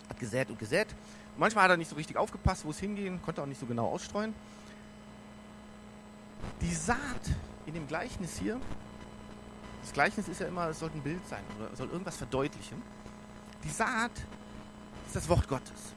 Hat 0.10 0.20
gesät 0.20 0.50
und 0.50 0.60
gesät. 0.60 0.88
Und 1.34 1.40
manchmal 1.40 1.66
hat 1.66 1.72
er 1.72 1.78
nicht 1.78 1.90
so 1.90 1.96
richtig 1.96 2.18
aufgepasst, 2.18 2.66
wo 2.66 2.72
es 2.72 2.80
hingehen, 2.80 3.22
konnte 3.22 3.42
auch 3.42 3.46
nicht 3.46 3.60
so 3.60 3.66
genau 3.66 3.88
ausstreuen. 3.88 4.34
Die 6.62 6.74
Saat 6.74 6.98
in 7.66 7.74
dem 7.74 7.88
Gleichnis 7.88 8.38
hier 8.38 8.60
das 9.84 9.92
Gleichnis 9.92 10.30
ist 10.30 10.40
ja 10.40 10.48
immer, 10.48 10.70
es 10.70 10.80
soll 10.80 10.90
ein 10.94 11.02
Bild 11.02 11.28
sein 11.28 11.44
oder 11.60 11.76
soll 11.76 11.90
irgendwas 11.90 12.16
verdeutlichen. 12.16 12.82
Die 13.66 13.70
Saat 13.70 14.12
ist 15.06 15.16
das 15.16 15.28
Wort 15.28 15.46
Gottes. 15.48 15.94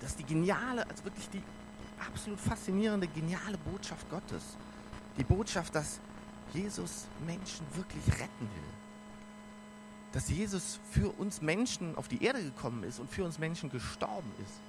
Das 0.00 0.10
ist 0.10 0.18
die 0.18 0.24
geniale, 0.24 0.84
also 0.88 1.04
wirklich 1.04 1.30
die 1.30 1.42
absolut 2.04 2.40
faszinierende, 2.40 3.06
geniale 3.06 3.56
Botschaft 3.58 4.10
Gottes. 4.10 4.42
Die 5.16 5.22
Botschaft, 5.22 5.76
dass 5.76 6.00
Jesus 6.52 7.06
Menschen 7.24 7.64
wirklich 7.74 8.04
retten 8.08 8.40
will. 8.40 8.72
Dass 10.10 10.28
Jesus 10.28 10.80
für 10.90 11.10
uns 11.10 11.40
Menschen 11.40 11.96
auf 11.96 12.08
die 12.08 12.22
Erde 12.22 12.42
gekommen 12.42 12.82
ist 12.82 12.98
und 12.98 13.10
für 13.12 13.24
uns 13.24 13.38
Menschen 13.38 13.70
gestorben 13.70 14.30
ist. 14.42 14.60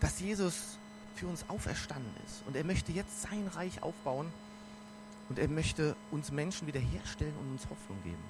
Dass 0.00 0.18
Jesus 0.18 0.76
für 1.14 1.28
uns 1.28 1.44
auferstanden 1.48 2.12
ist. 2.26 2.42
Und 2.48 2.56
er 2.56 2.64
möchte 2.64 2.90
jetzt 2.90 3.22
sein 3.22 3.46
Reich 3.54 3.80
aufbauen 3.80 4.32
und 5.28 5.38
er 5.38 5.48
möchte 5.48 5.94
uns 6.10 6.32
Menschen 6.32 6.66
wiederherstellen 6.66 7.36
und 7.36 7.52
uns 7.52 7.68
Hoffnung 7.68 8.02
geben. 8.02 8.24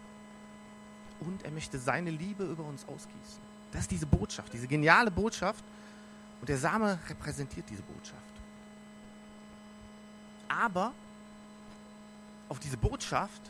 Und 1.21 1.45
er 1.45 1.51
möchte 1.51 1.79
seine 1.79 2.11
Liebe 2.11 2.45
über 2.45 2.65
uns 2.65 2.85
ausgießen. 2.87 3.43
Das 3.73 3.83
ist 3.83 3.91
diese 3.91 4.07
Botschaft, 4.07 4.53
diese 4.53 4.67
geniale 4.67 5.11
Botschaft. 5.11 5.65
Und 6.41 6.49
der 6.49 6.59
Same 6.59 6.99
repräsentiert 7.09 7.69
diese 7.69 7.83
Botschaft. 7.83 8.23
Aber 10.49 10.93
auf 12.49 12.59
diese 12.59 12.77
Botschaft, 12.77 13.43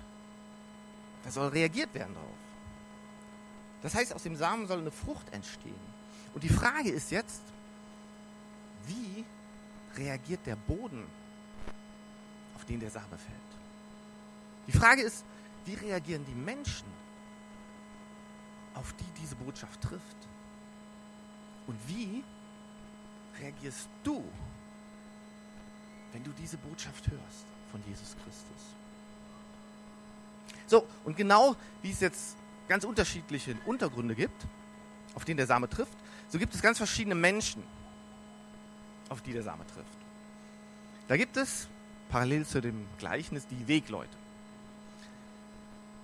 da 1.25 1.31
soll 1.31 1.49
reagiert 1.49 1.93
werden 1.95 2.15
drauf. 2.15 2.25
Das 3.83 3.95
heißt, 3.95 4.15
aus 4.15 4.23
dem 4.23 4.35
Samen 4.35 4.67
soll 4.67 4.79
eine 4.79 4.91
Frucht 4.91 5.33
entstehen. 5.33 5.99
Und 6.35 6.43
die 6.43 6.49
Frage 6.49 6.91
ist 6.91 7.11
jetzt, 7.11 7.43
wie 8.87 9.25
reagiert 9.97 10.45
der 10.47 10.57
Boden 10.57 11.05
den 12.65 12.81
der 12.81 12.91
Same 12.91 13.07
fällt. 13.07 13.59
Die 14.67 14.73
Frage 14.73 15.03
ist, 15.03 15.25
wie 15.65 15.75
reagieren 15.75 16.25
die 16.27 16.35
Menschen, 16.35 16.87
auf 18.75 18.95
die 18.95 19.21
diese 19.21 19.35
Botschaft 19.37 19.81
trifft? 19.81 20.17
Und 21.67 21.79
wie 21.87 22.25
reagierst 23.41 23.89
du, 24.03 24.25
wenn 26.13 26.25
du 26.25 26.31
diese 26.33 26.57
Botschaft 26.57 27.09
hörst 27.09 27.47
von 27.71 27.83
Jesus 27.87 28.17
Christus? 28.17 28.75
So, 30.67 30.87
und 31.05 31.17
genau 31.17 31.57
wie 31.83 31.91
es 31.91 32.01
jetzt 32.01 32.37
ganz 32.69 32.85
unterschiedliche 32.85 33.57
Untergründe 33.67 34.15
gibt, 34.15 34.47
auf 35.15 35.25
denen 35.25 35.39
der 35.39 35.47
Same 35.47 35.69
trifft, 35.69 35.97
so 36.29 36.39
gibt 36.39 36.55
es 36.55 36.61
ganz 36.61 36.79
verschiedene 36.79 37.15
Menschen, 37.15 37.63
auf 39.09 39.23
die 39.23 39.33
der 39.33 39.43
Same 39.43 39.67
trifft. 39.67 39.99
Da 41.09 41.17
gibt 41.17 41.37
es 41.39 41.69
parallel 42.09 42.47
zu 42.47 42.61
dem 42.61 42.87
Gleichnis 42.99 43.47
die 43.47 43.69
Wegleute. 43.69 44.17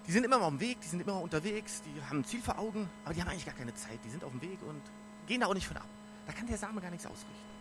Die 0.06 0.12
sind 0.12 0.24
immer 0.24 0.38
mal 0.38 0.46
am 0.46 0.60
Weg, 0.60 0.80
die 0.82 0.88
sind 0.88 1.00
immer 1.00 1.20
unterwegs, 1.20 1.82
die 1.82 2.02
haben 2.02 2.18
ein 2.18 2.24
Ziel 2.24 2.42
vor 2.42 2.58
Augen, 2.58 2.88
aber 3.04 3.14
die 3.14 3.22
haben 3.22 3.28
eigentlich 3.28 3.46
gar 3.46 3.54
keine 3.54 3.74
Zeit. 3.74 3.98
Die 4.04 4.10
sind 4.10 4.22
auf 4.22 4.32
dem 4.32 4.42
Weg 4.42 4.58
und 4.62 4.82
gehen 5.26 5.40
da 5.40 5.46
auch 5.46 5.54
nicht 5.54 5.66
von 5.66 5.76
ab. 5.78 5.88
Da 6.26 6.32
kann 6.32 6.46
der 6.46 6.58
Same 6.58 6.80
gar 6.80 6.90
nichts 6.90 7.06
ausrichten. 7.06 7.54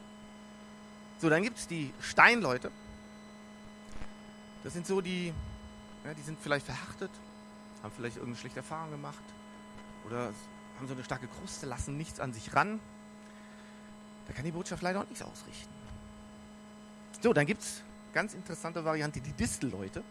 So, 1.20 1.30
dann 1.30 1.44
gibt 1.44 1.58
es 1.58 1.68
die 1.68 1.94
Steinleute. 2.02 2.70
Das 4.64 4.74
sind 4.74 4.86
so 4.86 5.00
die, 5.00 5.34
ja, 6.04 6.14
die 6.14 6.22
sind 6.22 6.38
vielleicht 6.40 6.66
verhärtet, 6.66 7.12
haben 7.82 7.94
vielleicht 7.96 8.18
irgendeine 8.18 8.40
schlechte 8.40 8.60
Erfahrung 8.60 8.92
gemacht 8.92 9.24
oder 10.06 10.34
haben 10.78 10.88
so 10.88 10.94
eine 10.94 11.04
starke 11.04 11.28
Kruste, 11.28 11.66
lassen 11.66 11.98
nichts 11.98 12.20
an 12.20 12.34
sich 12.34 12.54
ran. 12.54 12.80
Da 14.28 14.34
kann 14.34 14.44
die 14.44 14.52
Botschaft 14.52 14.82
leider 14.82 15.02
auch 15.02 15.08
nichts 15.08 15.22
ausrichten. 15.22 15.74
So, 17.22 17.32
dann 17.32 17.46
gibt 17.46 17.62
es 17.62 17.84
ganz 18.14 18.34
interessante 18.34 18.86
Variante, 18.86 19.20
die 19.20 19.34
Distelleute. 19.34 20.04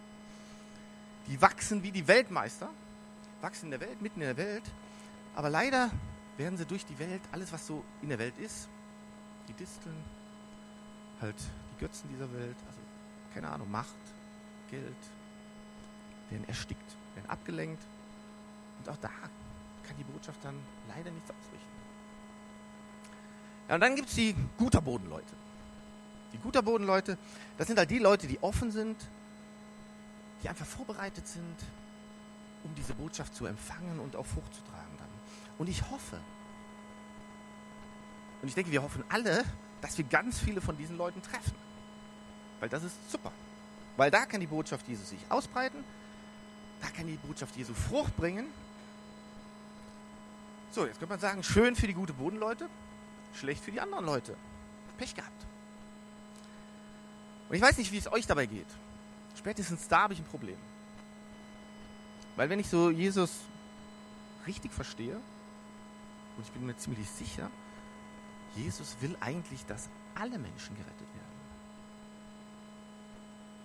Die 1.28 1.40
wachsen 1.40 1.82
wie 1.82 1.92
die 1.92 2.06
Weltmeister, 2.06 2.68
wachsen 3.40 3.66
in 3.66 3.70
der 3.70 3.80
Welt, 3.80 4.02
mitten 4.02 4.20
in 4.20 4.26
der 4.26 4.36
Welt, 4.36 4.64
aber 5.34 5.48
leider 5.48 5.90
werden 6.36 6.58
sie 6.58 6.66
durch 6.66 6.84
die 6.84 6.98
Welt, 6.98 7.20
alles 7.30 7.52
was 7.52 7.66
so 7.66 7.84
in 8.02 8.08
der 8.08 8.18
Welt 8.18 8.36
ist, 8.38 8.68
die 9.48 9.52
Disteln, 9.54 9.94
halt 11.20 11.36
die 11.38 11.80
Götzen 11.80 12.08
dieser 12.10 12.32
Welt, 12.32 12.56
also 12.66 12.80
keine 13.32 13.48
Ahnung, 13.48 13.70
Macht, 13.70 13.94
Geld, 14.70 14.96
werden 16.30 16.46
erstickt, 16.48 16.96
werden 17.14 17.30
abgelenkt 17.30 17.82
und 18.78 18.88
auch 18.88 18.96
da 18.96 19.10
kann 19.86 19.96
die 19.96 20.04
Botschaft 20.04 20.44
dann 20.44 20.56
leider 20.88 21.10
nichts 21.10 21.30
ausrichten. 21.30 21.72
Ja, 23.68 23.76
und 23.76 23.80
dann 23.80 23.94
gibt 23.94 24.08
es 24.08 24.14
die 24.16 24.34
guter 24.58 24.80
Bodenleute. 24.80 25.34
Die 26.32 26.38
guter 26.38 26.62
Bodenleute, 26.62 27.18
das 27.58 27.66
sind 27.66 27.78
halt 27.78 27.90
die 27.90 27.98
Leute, 27.98 28.26
die 28.26 28.42
offen 28.42 28.70
sind, 28.70 28.96
die 30.42 30.48
einfach 30.48 30.66
vorbereitet 30.66 31.26
sind, 31.26 31.56
um 32.64 32.74
diese 32.74 32.94
Botschaft 32.94 33.34
zu 33.34 33.46
empfangen 33.46 34.00
und 34.00 34.16
auch 34.16 34.26
Frucht 34.26 34.54
zu 34.54 34.62
tragen 34.62 34.96
dann. 34.98 35.08
Und 35.58 35.68
ich 35.68 35.82
hoffe, 35.90 36.18
und 38.40 38.48
ich 38.48 38.54
denke, 38.54 38.72
wir 38.72 38.82
hoffen 38.82 39.04
alle, 39.08 39.44
dass 39.80 39.96
wir 39.98 40.04
ganz 40.04 40.38
viele 40.40 40.60
von 40.60 40.76
diesen 40.76 40.96
Leuten 40.96 41.22
treffen. 41.22 41.54
Weil 42.60 42.68
das 42.68 42.82
ist 42.82 42.96
super. 43.10 43.32
Weil 43.96 44.10
da 44.10 44.26
kann 44.26 44.40
die 44.40 44.46
Botschaft 44.46 44.86
Jesus 44.88 45.10
sich 45.10 45.20
ausbreiten, 45.28 45.84
da 46.80 46.88
kann 46.88 47.06
die 47.06 47.16
Botschaft 47.16 47.56
Jesu 47.56 47.74
Frucht 47.74 48.16
bringen. 48.16 48.46
So, 50.72 50.86
jetzt 50.86 50.98
könnte 50.98 51.12
man 51.12 51.20
sagen, 51.20 51.42
schön 51.42 51.76
für 51.76 51.86
die 51.86 51.94
gute 51.94 52.14
Bodenleute, 52.14 52.68
schlecht 53.34 53.62
für 53.62 53.70
die 53.70 53.80
anderen 53.80 54.06
Leute. 54.06 54.36
Pech 54.98 55.14
gehabt. 55.14 55.46
Und 57.52 57.56
ich 57.56 57.62
weiß 57.62 57.76
nicht, 57.76 57.92
wie 57.92 57.98
es 57.98 58.10
euch 58.10 58.26
dabei 58.26 58.46
geht. 58.46 58.66
Spätestens 59.36 59.86
da 59.86 60.04
habe 60.04 60.14
ich 60.14 60.20
ein 60.20 60.24
Problem. 60.24 60.56
Weil 62.34 62.48
wenn 62.48 62.58
ich 62.58 62.66
so 62.66 62.88
Jesus 62.88 63.30
richtig 64.46 64.72
verstehe, 64.72 65.16
und 65.16 66.46
ich 66.46 66.50
bin 66.50 66.64
mir 66.64 66.74
ziemlich 66.78 67.06
sicher, 67.10 67.50
Jesus 68.56 68.96
will 69.02 69.14
eigentlich, 69.20 69.66
dass 69.66 69.90
alle 70.14 70.38
Menschen 70.38 70.74
gerettet 70.76 71.00
werden. 71.00 71.40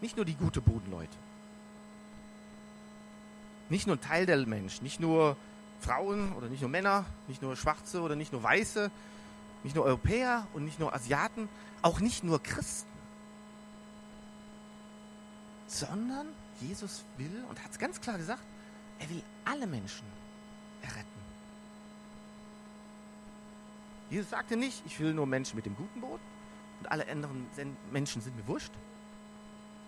Nicht 0.02 0.18
nur 0.18 0.26
die 0.26 0.36
gute 0.36 0.60
Bodenleute. 0.60 1.18
Nicht 3.70 3.88
nur 3.88 3.96
ein 3.96 4.02
Teil 4.02 4.26
der 4.26 4.46
Menschen, 4.46 4.84
nicht 4.84 5.00
nur 5.00 5.38
Frauen 5.80 6.34
oder 6.34 6.50
nicht 6.50 6.60
nur 6.60 6.70
Männer, 6.70 7.06
nicht 7.30 7.42
nur 7.42 7.56
Schwarze 7.56 8.02
oder 8.02 8.18
nicht 8.18 8.34
nur 8.34 8.44
Weiße, 8.44 8.92
nicht 9.64 9.78
nur 9.78 9.86
Europäer 9.86 10.46
und 10.54 10.66
nicht 10.66 10.78
nur 10.78 10.94
Asiaten, 10.94 11.48
auch 11.82 12.02
nicht 12.02 12.26
nur 12.26 12.44
Christen 12.44 12.97
sondern 15.68 16.28
Jesus 16.60 17.04
will 17.18 17.44
und 17.50 17.64
hat 17.64 17.72
es 17.72 17.78
ganz 17.78 18.02
klar 18.02 18.18
gesagt, 18.18 18.44
er 19.00 19.10
will 19.10 19.22
alle 19.46 19.68
Menschen 19.68 20.06
erretten. 20.82 21.06
Jesus 24.10 24.30
sagte 24.30 24.56
nicht, 24.56 24.82
ich 24.86 25.00
will 25.00 25.14
nur 25.14 25.28
Menschen 25.28 25.58
mit 25.58 25.66
dem 25.66 25.76
guten 25.76 26.02
Boot 26.02 26.22
und 26.80 26.92
alle 26.92 27.08
anderen 27.10 27.48
Menschen 27.92 28.22
sind 28.22 28.36
mir 28.36 28.48
wurscht. 28.48 28.72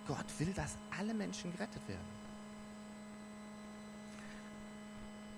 Gott 0.08 0.26
will, 0.40 0.54
dass 0.54 0.76
alle 0.98 1.14
Menschen 1.14 1.52
gerettet 1.52 1.88
werden. 1.88 2.20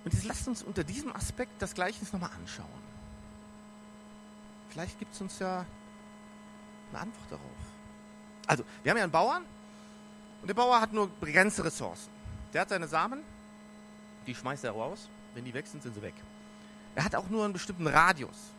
Und 0.04 0.14
jetzt 0.14 0.26
lasst 0.26 0.48
uns 0.48 0.64
unter 0.64 0.84
diesem 0.84 1.16
Aspekt 1.16 1.62
das 1.62 1.76
Gleichnis 1.76 2.12
nochmal 2.12 2.32
anschauen. 2.40 2.68
Vielleicht 4.70 4.98
gibt 4.98 5.14
es 5.14 5.22
uns 5.22 5.38
ja 5.38 5.66
eine 6.90 7.00
Antwort 7.00 7.32
darauf. 7.32 7.44
Also, 8.48 8.64
wir 8.82 8.92
haben 8.92 8.98
ja 8.98 9.04
einen 9.04 9.12
Bauern 9.12 9.46
und 10.42 10.48
der 10.48 10.54
Bauer 10.54 10.82
hat 10.82 10.92
nur 10.94 11.08
begrenzte 11.08 11.64
Ressourcen. 11.64 12.10
Der 12.54 12.62
hat 12.62 12.70
seine 12.70 12.88
Samen, 12.88 13.24
die 14.28 14.36
schmeißt 14.36 14.64
er 14.64 14.72
raus. 14.72 15.10
Wenn 15.34 15.46
die 15.46 15.54
weg 15.54 15.68
sind, 15.68 15.82
sind 15.82 15.96
sie 15.96 16.02
weg. 16.02 16.16
Er 16.96 17.06
hat 17.06 17.16
auch 17.16 17.30
nur 17.30 17.46
einen 17.46 17.54
bestimmten 17.54 17.88
Radius. 17.88 18.52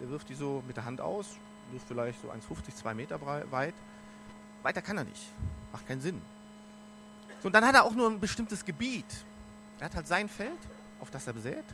Der 0.00 0.08
wirft 0.08 0.28
die 0.28 0.34
so 0.34 0.62
mit 0.66 0.76
der 0.76 0.84
Hand 0.84 1.00
aus, 1.00 1.36
wirft 1.72 1.88
vielleicht 1.88 2.20
so 2.20 2.30
1,50, 2.30 2.74
2 2.76 2.94
Meter 2.94 3.20
weit. 3.50 3.74
Weiter 4.62 4.82
kann 4.82 4.98
er 4.98 5.04
nicht. 5.04 5.22
Macht 5.72 5.86
keinen 5.88 6.00
Sinn. 6.00 6.22
So, 7.40 7.48
und 7.48 7.52
dann 7.52 7.66
hat 7.66 7.74
er 7.74 7.84
auch 7.84 7.94
nur 7.94 8.08
ein 8.08 8.20
bestimmtes 8.20 8.64
Gebiet. 8.64 9.24
Er 9.80 9.86
hat 9.86 9.96
halt 9.96 10.06
sein 10.06 10.28
Feld, 10.28 10.58
auf 11.00 11.10
das 11.10 11.26
er 11.26 11.32
besät. 11.32 11.64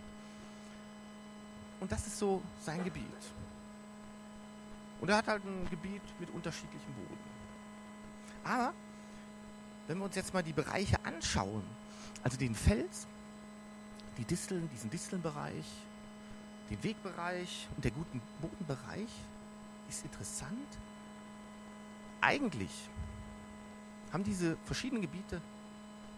Und 1.81 1.93
das 1.93 2.07
ist 2.07 2.19
so 2.19 2.43
sein 2.63 2.83
Gebiet. 2.83 3.05
Und 5.01 5.11
er 5.11 5.19
hat 5.19 5.29
halt 5.29 5.45
ein 5.45 5.69
Gebiet 5.69 6.03
mit 6.19 6.31
unterschiedlichem 6.31 6.93
Boden. 6.95 7.19
Aber 8.45 8.73
wenn 9.89 9.99
wir 9.99 10.05
uns 10.05 10.15
jetzt 10.15 10.33
mal 10.35 10.43
die 10.43 10.53
Bereiche 10.53 11.03
anschauen, 11.05 11.65
also 12.23 12.37
den 12.37 12.55
Fels, 12.55 13.07
die 14.19 14.25
Disteln, 14.25 14.69
diesen 14.73 14.91
Distelnbereich, 14.91 15.65
den 16.71 16.83
Wegbereich 16.85 17.67
und 17.75 17.85
der 17.85 17.91
guten 17.91 18.21
Bodenbereich, 18.41 19.09
ist 19.89 20.05
interessant. 20.05 20.69
Eigentlich 22.21 22.71
haben 24.13 24.25
diese 24.25 24.59
verschiedenen 24.67 25.03
Gebiete 25.03 25.41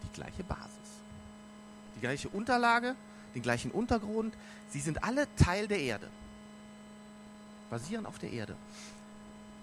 die 0.03 0.11
gleiche 0.13 0.43
Basis, 0.43 0.99
die 1.95 2.01
gleiche 2.01 2.27
Unterlage, 2.29 2.95
den 3.35 3.41
gleichen 3.41 3.71
Untergrund. 3.71 4.35
Sie 4.67 4.81
sind 4.81 5.01
alle 5.03 5.33
Teil 5.35 5.69
der 5.69 5.79
Erde, 5.79 6.09
basieren 7.69 8.05
auf 8.05 8.19
der 8.19 8.31
Erde. 8.31 8.57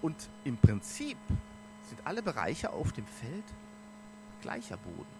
Und 0.01 0.15
im 0.45 0.57
Prinzip 0.57 1.17
sind 1.89 1.99
alle 2.05 2.23
Bereiche 2.23 2.71
auf 2.71 2.91
dem 2.93 3.05
Feld 3.05 3.43
gleicher 4.41 4.77
Boden. 4.77 5.19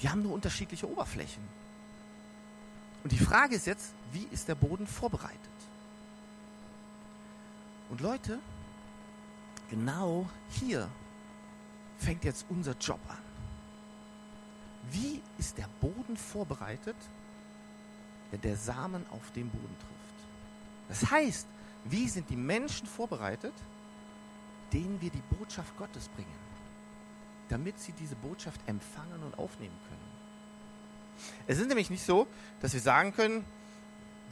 Die 0.00 0.08
haben 0.08 0.22
nur 0.22 0.32
unterschiedliche 0.32 0.88
Oberflächen. 0.88 1.42
Und 3.02 3.12
die 3.12 3.18
Frage 3.18 3.54
ist 3.54 3.66
jetzt, 3.66 3.94
wie 4.12 4.26
ist 4.30 4.48
der 4.48 4.54
Boden 4.54 4.86
vorbereitet? 4.86 5.38
Und 7.88 8.00
Leute, 8.00 8.38
genau 9.70 10.28
hier 10.50 10.88
fängt 11.98 12.24
jetzt 12.24 12.44
unser 12.48 12.72
Job 12.72 13.00
an. 13.08 13.18
Wie 14.90 15.22
ist 15.38 15.56
der 15.56 15.68
Boden 15.80 16.16
vorbereitet, 16.16 16.96
wenn 18.30 18.40
der 18.40 18.56
Samen 18.56 19.04
auf 19.10 19.30
den 19.32 19.48
Boden 19.48 19.76
trifft? 19.78 20.28
Das 20.88 21.10
heißt, 21.10 21.46
wie 21.84 22.08
sind 22.08 22.28
die 22.28 22.36
Menschen 22.36 22.86
vorbereitet, 22.86 23.54
denen 24.72 25.00
wir 25.00 25.10
die 25.10 25.22
Botschaft 25.36 25.76
Gottes 25.76 26.08
bringen? 26.08 26.45
Damit 27.48 27.78
sie 27.78 27.92
diese 27.92 28.16
Botschaft 28.16 28.60
empfangen 28.66 29.22
und 29.22 29.38
aufnehmen 29.38 29.76
können. 29.88 30.16
Es 31.46 31.58
ist 31.58 31.68
nämlich 31.68 31.90
nicht 31.90 32.04
so, 32.04 32.26
dass 32.60 32.72
wir 32.72 32.80
sagen 32.80 33.12
können, 33.14 33.44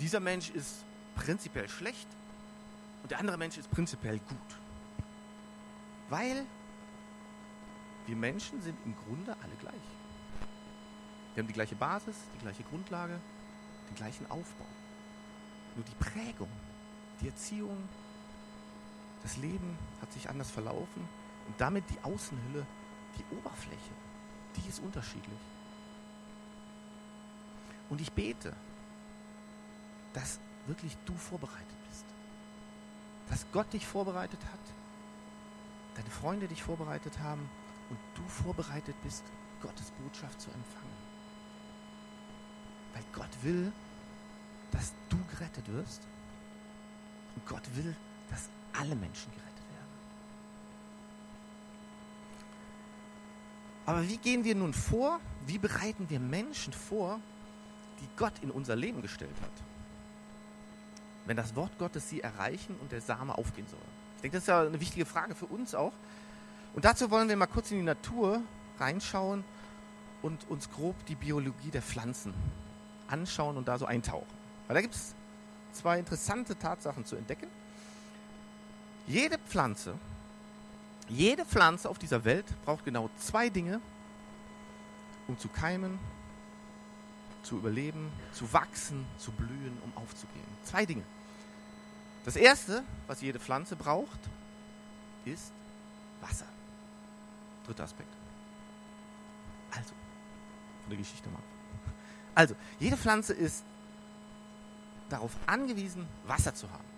dieser 0.00 0.20
Mensch 0.20 0.50
ist 0.50 0.84
prinzipiell 1.14 1.68
schlecht 1.68 2.08
und 3.02 3.10
der 3.10 3.20
andere 3.20 3.38
Mensch 3.38 3.56
ist 3.56 3.70
prinzipiell 3.70 4.18
gut. 4.18 4.38
Weil 6.08 6.44
wir 8.06 8.16
Menschen 8.16 8.60
sind 8.60 8.76
im 8.84 8.94
Grunde 9.04 9.36
alle 9.42 9.54
gleich. 9.60 9.74
Wir 11.34 11.42
haben 11.42 11.48
die 11.48 11.54
gleiche 11.54 11.74
Basis, 11.74 12.16
die 12.34 12.42
gleiche 12.42 12.62
Grundlage, 12.64 13.18
den 13.88 13.96
gleichen 13.96 14.30
Aufbau. 14.30 14.66
Nur 15.74 15.84
die 15.84 16.04
Prägung, 16.04 16.50
die 17.20 17.28
Erziehung, 17.28 17.88
das 19.22 19.36
Leben 19.38 19.78
hat 20.00 20.12
sich 20.12 20.28
anders 20.28 20.50
verlaufen 20.50 21.08
und 21.46 21.60
damit 21.60 21.84
die 21.90 21.98
Außenhülle 22.04 22.66
die 23.18 23.36
Oberfläche, 23.36 23.94
die 24.56 24.68
ist 24.68 24.80
unterschiedlich. 24.80 25.38
Und 27.90 28.00
ich 28.00 28.12
bete, 28.12 28.54
dass 30.12 30.38
wirklich 30.66 30.96
du 31.04 31.14
vorbereitet 31.14 31.76
bist. 31.88 32.04
Dass 33.28 33.46
Gott 33.52 33.72
dich 33.72 33.86
vorbereitet 33.86 34.40
hat, 34.44 34.74
deine 35.96 36.10
Freunde 36.10 36.48
dich 36.48 36.62
vorbereitet 36.62 37.18
haben 37.20 37.48
und 37.90 37.98
du 38.14 38.26
vorbereitet 38.28 38.96
bist, 39.02 39.24
Gottes 39.60 39.90
Botschaft 39.92 40.40
zu 40.40 40.50
empfangen. 40.50 41.04
Weil 42.92 43.04
Gott 43.12 43.42
will, 43.42 43.72
dass 44.70 44.92
du 45.08 45.18
gerettet 45.30 45.68
wirst 45.68 46.02
und 47.36 47.46
Gott 47.46 47.62
will, 47.74 47.94
dass 48.30 48.48
alle 48.78 48.94
Menschen 48.94 49.30
gerettet 49.32 49.70
werden. 49.70 49.94
Aber 53.86 54.08
wie 54.08 54.16
gehen 54.16 54.44
wir 54.44 54.54
nun 54.54 54.72
vor? 54.72 55.20
Wie 55.46 55.58
bereiten 55.58 56.08
wir 56.08 56.20
Menschen 56.20 56.72
vor, 56.72 57.20
die 58.00 58.08
Gott 58.16 58.32
in 58.42 58.50
unser 58.50 58.76
Leben 58.76 59.02
gestellt 59.02 59.36
hat? 59.42 59.52
Wenn 61.26 61.36
das 61.36 61.54
Wort 61.54 61.78
Gottes 61.78 62.08
sie 62.08 62.20
erreichen 62.20 62.76
und 62.80 62.92
der 62.92 63.00
Same 63.00 63.36
aufgehen 63.36 63.66
soll. 63.68 63.78
Ich 64.16 64.22
denke, 64.22 64.36
das 64.36 64.44
ist 64.44 64.48
ja 64.48 64.62
eine 64.62 64.80
wichtige 64.80 65.04
Frage 65.06 65.34
für 65.34 65.46
uns 65.46 65.74
auch. 65.74 65.92
Und 66.74 66.84
dazu 66.84 67.10
wollen 67.10 67.28
wir 67.28 67.36
mal 67.36 67.46
kurz 67.46 67.70
in 67.70 67.78
die 67.78 67.84
Natur 67.84 68.42
reinschauen 68.78 69.44
und 70.22 70.48
uns 70.48 70.70
grob 70.70 70.96
die 71.06 71.14
Biologie 71.14 71.70
der 71.70 71.82
Pflanzen 71.82 72.34
anschauen 73.08 73.56
und 73.56 73.68
da 73.68 73.78
so 73.78 73.86
eintauchen. 73.86 74.26
Weil 74.66 74.74
da 74.74 74.80
gibt 74.80 74.94
es 74.94 75.14
zwei 75.72 75.98
interessante 75.98 76.56
Tatsachen 76.56 77.04
zu 77.04 77.16
entdecken. 77.16 77.48
Jede 79.06 79.38
Pflanze 79.38 79.94
jede 81.08 81.44
Pflanze 81.44 81.88
auf 81.88 81.98
dieser 81.98 82.24
Welt 82.24 82.46
braucht 82.64 82.84
genau 82.84 83.10
zwei 83.18 83.48
Dinge, 83.48 83.80
um 85.28 85.38
zu 85.38 85.48
keimen, 85.48 85.98
zu 87.42 87.56
überleben, 87.56 88.10
zu 88.32 88.50
wachsen, 88.52 89.06
zu 89.18 89.32
blühen, 89.32 89.78
um 89.84 89.96
aufzugehen. 89.96 90.46
Zwei 90.64 90.86
Dinge. 90.86 91.02
Das 92.24 92.36
erste, 92.36 92.82
was 93.06 93.20
jede 93.20 93.38
Pflanze 93.38 93.76
braucht, 93.76 94.18
ist 95.24 95.52
Wasser. 96.20 96.46
Dritter 97.66 97.84
Aspekt. 97.84 98.08
Also, 99.70 99.90
von 100.82 100.90
der 100.90 100.98
Geschichte 100.98 101.28
mal. 101.28 101.42
Also, 102.34 102.56
jede 102.78 102.96
Pflanze 102.96 103.34
ist 103.34 103.64
darauf 105.10 105.32
angewiesen, 105.46 106.08
Wasser 106.26 106.54
zu 106.54 106.70
haben. 106.70 106.93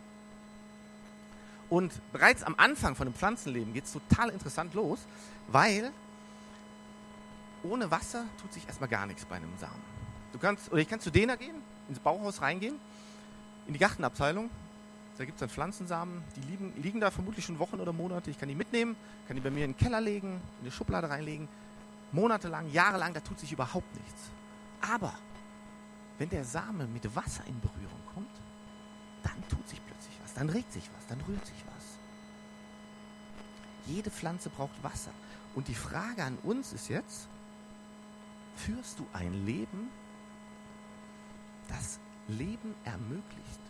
Und 1.68 1.92
bereits 2.12 2.42
am 2.42 2.54
Anfang 2.56 2.94
von 2.94 3.06
dem 3.06 3.14
Pflanzenleben 3.14 3.72
geht 3.72 3.84
es 3.84 3.92
total 3.92 4.30
interessant 4.30 4.74
los, 4.74 5.00
weil 5.48 5.92
ohne 7.62 7.90
Wasser 7.90 8.24
tut 8.40 8.52
sich 8.52 8.66
erstmal 8.66 8.88
gar 8.88 9.06
nichts 9.06 9.24
bei 9.24 9.36
einem 9.36 9.56
Samen. 9.58 9.82
Du 10.32 10.38
kannst, 10.38 10.70
oder 10.70 10.80
ich 10.80 10.88
kann 10.88 11.00
zu 11.00 11.10
Dena 11.10 11.34
gehen, 11.36 11.56
ins 11.88 11.98
Bauhaus 11.98 12.40
reingehen, 12.40 12.78
in 13.66 13.72
die 13.72 13.78
Gartenabteilung. 13.78 14.50
Da 15.18 15.24
gibt 15.24 15.36
es 15.36 15.40
dann 15.40 15.48
Pflanzensamen, 15.48 16.22
die 16.36 16.40
liegen, 16.40 16.72
liegen 16.76 17.00
da 17.00 17.10
vermutlich 17.10 17.44
schon 17.44 17.58
Wochen 17.58 17.80
oder 17.80 17.92
Monate. 17.92 18.30
Ich 18.30 18.38
kann 18.38 18.48
die 18.48 18.54
mitnehmen, 18.54 18.96
kann 19.26 19.36
die 19.36 19.42
bei 19.42 19.50
mir 19.50 19.64
in 19.64 19.72
den 19.72 19.78
Keller 19.78 20.00
legen, 20.00 20.40
in 20.60 20.66
eine 20.66 20.70
Schublade 20.70 21.08
reinlegen. 21.08 21.48
Monatelang, 22.12 22.70
jahrelang, 22.70 23.14
da 23.14 23.20
tut 23.20 23.40
sich 23.40 23.50
überhaupt 23.50 23.92
nichts. 23.94 24.30
Aber 24.82 25.14
wenn 26.18 26.28
der 26.28 26.44
Same 26.44 26.86
mit 26.86 27.16
Wasser 27.16 27.44
in 27.46 27.58
Berührung 27.60 28.00
kommt, 28.14 28.30
dann 29.22 29.48
tut 29.48 29.66
sich 29.68 29.80
dann 30.36 30.50
regt 30.50 30.70
sich 30.72 30.88
was, 30.94 31.06
dann 31.06 31.20
rührt 31.22 31.44
sich 31.44 31.64
was. 31.74 31.84
Jede 33.86 34.10
Pflanze 34.10 34.50
braucht 34.50 34.82
Wasser. 34.82 35.10
Und 35.54 35.68
die 35.68 35.74
Frage 35.74 36.22
an 36.22 36.36
uns 36.42 36.74
ist 36.74 36.88
jetzt, 36.88 37.26
führst 38.54 38.98
du 38.98 39.06
ein 39.14 39.46
Leben, 39.46 39.88
das 41.68 41.98
Leben 42.28 42.74
ermöglicht? 42.84 43.60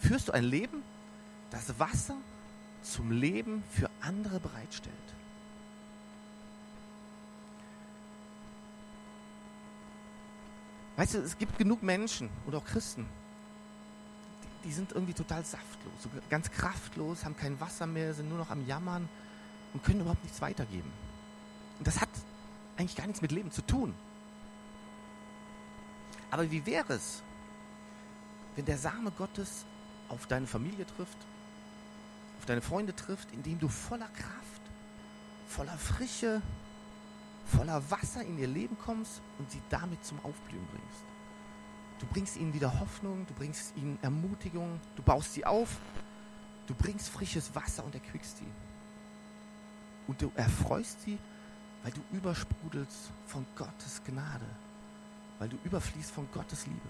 Führst 0.00 0.28
du 0.28 0.32
ein 0.32 0.44
Leben, 0.44 0.82
das 1.50 1.78
Wasser 1.78 2.16
zum 2.82 3.10
Leben 3.10 3.64
für 3.70 3.90
andere 4.00 4.40
bereitstellt? 4.40 4.94
Weißt 10.96 11.14
du, 11.14 11.18
es 11.18 11.38
gibt 11.38 11.56
genug 11.56 11.82
Menschen 11.82 12.28
und 12.44 12.54
auch 12.54 12.64
Christen, 12.64 13.06
die 14.64 14.72
sind 14.72 14.92
irgendwie 14.92 15.14
total 15.14 15.44
saftlos, 15.44 15.92
so 16.02 16.08
ganz 16.28 16.50
kraftlos, 16.50 17.24
haben 17.24 17.36
kein 17.36 17.60
Wasser 17.60 17.86
mehr, 17.86 18.14
sind 18.14 18.28
nur 18.28 18.38
noch 18.38 18.50
am 18.50 18.66
Jammern 18.66 19.08
und 19.72 19.82
können 19.84 20.00
überhaupt 20.00 20.22
nichts 20.24 20.40
weitergeben. 20.40 20.90
Und 21.78 21.86
das 21.86 22.00
hat 22.00 22.08
eigentlich 22.76 22.96
gar 22.96 23.06
nichts 23.06 23.22
mit 23.22 23.32
Leben 23.32 23.50
zu 23.50 23.62
tun. 23.62 23.94
Aber 26.30 26.50
wie 26.50 26.64
wäre 26.66 26.92
es, 26.94 27.22
wenn 28.56 28.64
der 28.64 28.78
Same 28.78 29.10
Gottes 29.12 29.64
auf 30.08 30.26
deine 30.26 30.46
Familie 30.46 30.86
trifft, 30.86 31.18
auf 32.38 32.46
deine 32.46 32.60
Freunde 32.60 32.94
trifft, 32.94 33.30
indem 33.32 33.58
du 33.58 33.68
voller 33.68 34.08
Kraft, 34.08 34.62
voller 35.46 35.78
Frische, 35.78 36.42
voller 37.46 37.90
Wasser 37.90 38.22
in 38.22 38.38
ihr 38.38 38.46
Leben 38.46 38.76
kommst 38.78 39.20
und 39.38 39.50
sie 39.50 39.62
damit 39.70 40.04
zum 40.04 40.18
Aufblühen 40.24 40.66
bringst. 40.66 41.04
Du 41.98 42.06
bringst 42.06 42.36
ihnen 42.36 42.54
wieder 42.54 42.78
Hoffnung, 42.78 43.26
du 43.26 43.34
bringst 43.34 43.76
ihnen 43.76 43.98
Ermutigung, 44.02 44.80
du 44.96 45.02
baust 45.02 45.34
sie 45.34 45.44
auf, 45.44 45.76
du 46.66 46.74
bringst 46.74 47.08
frisches 47.08 47.54
Wasser 47.54 47.84
und 47.84 47.94
erquickst 47.94 48.38
sie. 48.38 48.46
Und 50.06 50.22
du 50.22 50.30
erfreust 50.36 51.02
sie, 51.02 51.18
weil 51.82 51.92
du 51.92 52.00
übersprudelst 52.12 53.10
von 53.26 53.44
Gottes 53.56 54.00
Gnade, 54.04 54.46
weil 55.38 55.48
du 55.48 55.58
überfließt 55.64 56.10
von 56.10 56.28
Gottes 56.32 56.66
Liebe. 56.66 56.88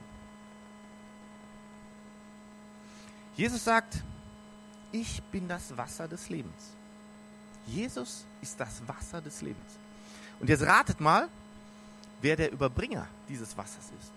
Jesus 3.36 3.64
sagt, 3.64 4.02
ich 4.90 5.22
bin 5.24 5.48
das 5.48 5.76
Wasser 5.76 6.08
des 6.08 6.28
Lebens. 6.28 6.72
Jesus 7.66 8.24
ist 8.40 8.58
das 8.58 8.86
Wasser 8.88 9.20
des 9.20 9.42
Lebens. 9.42 9.78
Und 10.40 10.48
jetzt 10.48 10.62
ratet 10.62 11.00
mal, 11.00 11.28
wer 12.20 12.36
der 12.36 12.50
Überbringer 12.50 13.06
dieses 13.28 13.56
Wassers 13.56 13.90
ist. 14.00 14.12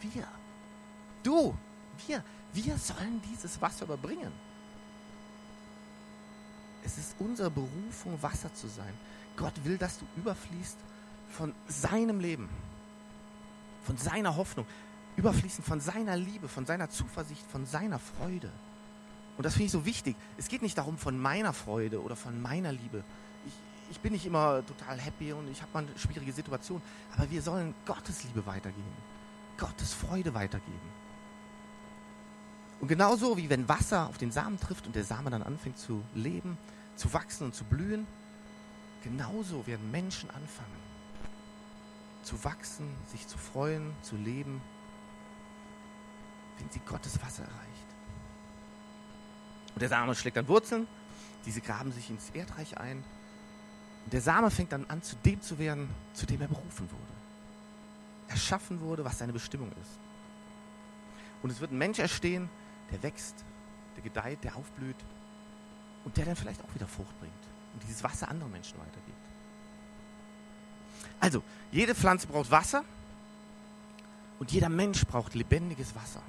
Wir. 0.00 0.26
Du. 1.22 1.54
Wir. 2.06 2.22
Wir 2.52 2.76
sollen 2.78 3.20
dieses 3.30 3.60
Wasser 3.60 3.84
überbringen. 3.84 4.32
Es 6.84 6.98
ist 6.98 7.16
unsere 7.18 7.50
Berufung, 7.50 8.20
Wasser 8.22 8.52
zu 8.54 8.68
sein. 8.68 8.92
Gott 9.36 9.52
will, 9.64 9.76
dass 9.76 9.98
du 9.98 10.06
überfließt 10.16 10.78
von 11.30 11.52
seinem 11.66 12.20
Leben, 12.20 12.48
von 13.82 13.96
seiner 13.96 14.36
Hoffnung, 14.36 14.66
überfließen 15.16 15.64
von 15.64 15.80
seiner 15.80 16.16
Liebe, 16.16 16.48
von 16.48 16.64
seiner 16.64 16.88
Zuversicht, 16.88 17.44
von 17.50 17.66
seiner 17.66 17.98
Freude. 17.98 18.50
Und 19.36 19.44
das 19.44 19.54
finde 19.54 19.66
ich 19.66 19.72
so 19.72 19.84
wichtig. 19.84 20.16
Es 20.38 20.48
geht 20.48 20.62
nicht 20.62 20.78
darum 20.78 20.96
von 20.96 21.18
meiner 21.18 21.52
Freude 21.52 22.00
oder 22.02 22.16
von 22.16 22.40
meiner 22.40 22.72
Liebe. 22.72 23.04
Ich, 23.46 23.52
ich 23.90 24.00
bin 24.00 24.12
nicht 24.12 24.24
immer 24.24 24.64
total 24.64 24.98
happy 24.98 25.32
und 25.32 25.50
ich 25.50 25.60
habe 25.60 25.72
mal 25.74 25.84
eine 25.84 25.98
schwierige 25.98 26.32
Situation. 26.32 26.80
Aber 27.16 27.30
wir 27.30 27.42
sollen 27.42 27.74
Gottes 27.84 28.24
Liebe 28.24 28.46
weitergeben. 28.46 29.15
Gottes 29.58 29.92
Freude 29.92 30.34
weitergeben. 30.34 30.96
Und 32.80 32.88
genauso 32.88 33.36
wie 33.36 33.48
wenn 33.48 33.68
Wasser 33.68 34.08
auf 34.08 34.18
den 34.18 34.30
Samen 34.30 34.60
trifft 34.60 34.86
und 34.86 34.94
der 34.94 35.04
Same 35.04 35.30
dann 35.30 35.42
anfängt 35.42 35.78
zu 35.78 36.02
leben, 36.14 36.58
zu 36.94 37.12
wachsen 37.12 37.44
und 37.44 37.54
zu 37.54 37.64
blühen, 37.64 38.06
genauso 39.02 39.66
werden 39.66 39.90
Menschen 39.90 40.30
anfangen 40.30 40.86
zu 42.26 42.42
wachsen, 42.42 42.88
sich 43.06 43.26
zu 43.26 43.38
freuen, 43.38 43.94
zu 44.02 44.16
leben, 44.16 44.60
wenn 46.58 46.68
sie 46.70 46.80
Gottes 46.80 47.22
Wasser 47.22 47.44
erreicht. 47.44 47.86
Und 49.74 49.80
der 49.80 49.88
Same 49.88 50.14
schlägt 50.14 50.36
dann 50.36 50.48
Wurzeln, 50.48 50.88
diese 51.44 51.60
graben 51.60 51.92
sich 51.92 52.10
ins 52.10 52.30
Erdreich 52.30 52.78
ein. 52.78 53.04
Und 54.04 54.12
der 54.12 54.20
Same 54.20 54.50
fängt 54.50 54.72
dann 54.72 54.86
an, 54.86 55.02
zu 55.02 55.14
dem 55.24 55.40
zu 55.40 55.58
werden, 55.58 55.88
zu 56.14 56.26
dem 56.26 56.40
er 56.40 56.48
berufen 56.48 56.90
wurde 56.90 57.15
erschaffen 58.28 58.80
wurde, 58.80 59.04
was 59.04 59.18
seine 59.18 59.32
Bestimmung 59.32 59.70
ist. 59.80 59.98
Und 61.42 61.50
es 61.50 61.60
wird 61.60 61.72
ein 61.72 61.78
Mensch 61.78 61.98
erstehen, 61.98 62.48
der 62.90 63.02
wächst, 63.02 63.44
der 63.96 64.02
gedeiht, 64.02 64.42
der 64.44 64.56
aufblüht 64.56 64.96
und 66.04 66.16
der 66.16 66.24
dann 66.24 66.36
vielleicht 66.36 66.62
auch 66.62 66.74
wieder 66.74 66.86
Frucht 66.86 67.18
bringt 67.20 67.32
und 67.74 67.82
dieses 67.82 68.02
Wasser 68.02 68.28
anderen 68.28 68.52
Menschen 68.52 68.78
weitergibt. 68.78 69.16
Also, 71.20 71.42
jede 71.72 71.94
Pflanze 71.94 72.26
braucht 72.26 72.50
Wasser 72.50 72.84
und 74.38 74.52
jeder 74.52 74.68
Mensch 74.68 75.04
braucht 75.06 75.34
lebendiges 75.34 75.94
Wasser. 75.94 76.22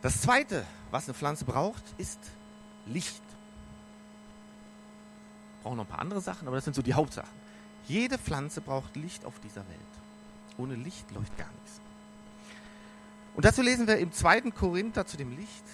Das 0.00 0.20
Zweite, 0.20 0.66
was 0.90 1.04
eine 1.04 1.14
Pflanze 1.14 1.44
braucht, 1.44 1.82
ist 1.98 2.18
Licht. 2.86 3.22
Brauchen 5.62 5.76
noch 5.76 5.84
ein 5.84 5.88
paar 5.90 6.00
andere 6.00 6.20
Sachen, 6.20 6.48
aber 6.48 6.56
das 6.56 6.64
sind 6.64 6.74
so 6.74 6.82
die 6.82 6.94
Hauptsachen. 6.94 7.41
Jede 7.86 8.18
Pflanze 8.18 8.60
braucht 8.60 8.96
Licht 8.96 9.24
auf 9.24 9.38
dieser 9.40 9.66
Welt. 9.68 9.80
Ohne 10.56 10.74
Licht 10.74 11.10
läuft 11.12 11.36
gar 11.36 11.50
nichts. 11.60 11.80
Und 13.34 13.44
dazu 13.44 13.62
lesen 13.62 13.86
wir 13.86 13.98
im 13.98 14.12
2. 14.12 14.50
Korinther 14.50 15.06
zu 15.06 15.16
dem 15.16 15.36
Licht 15.36 15.64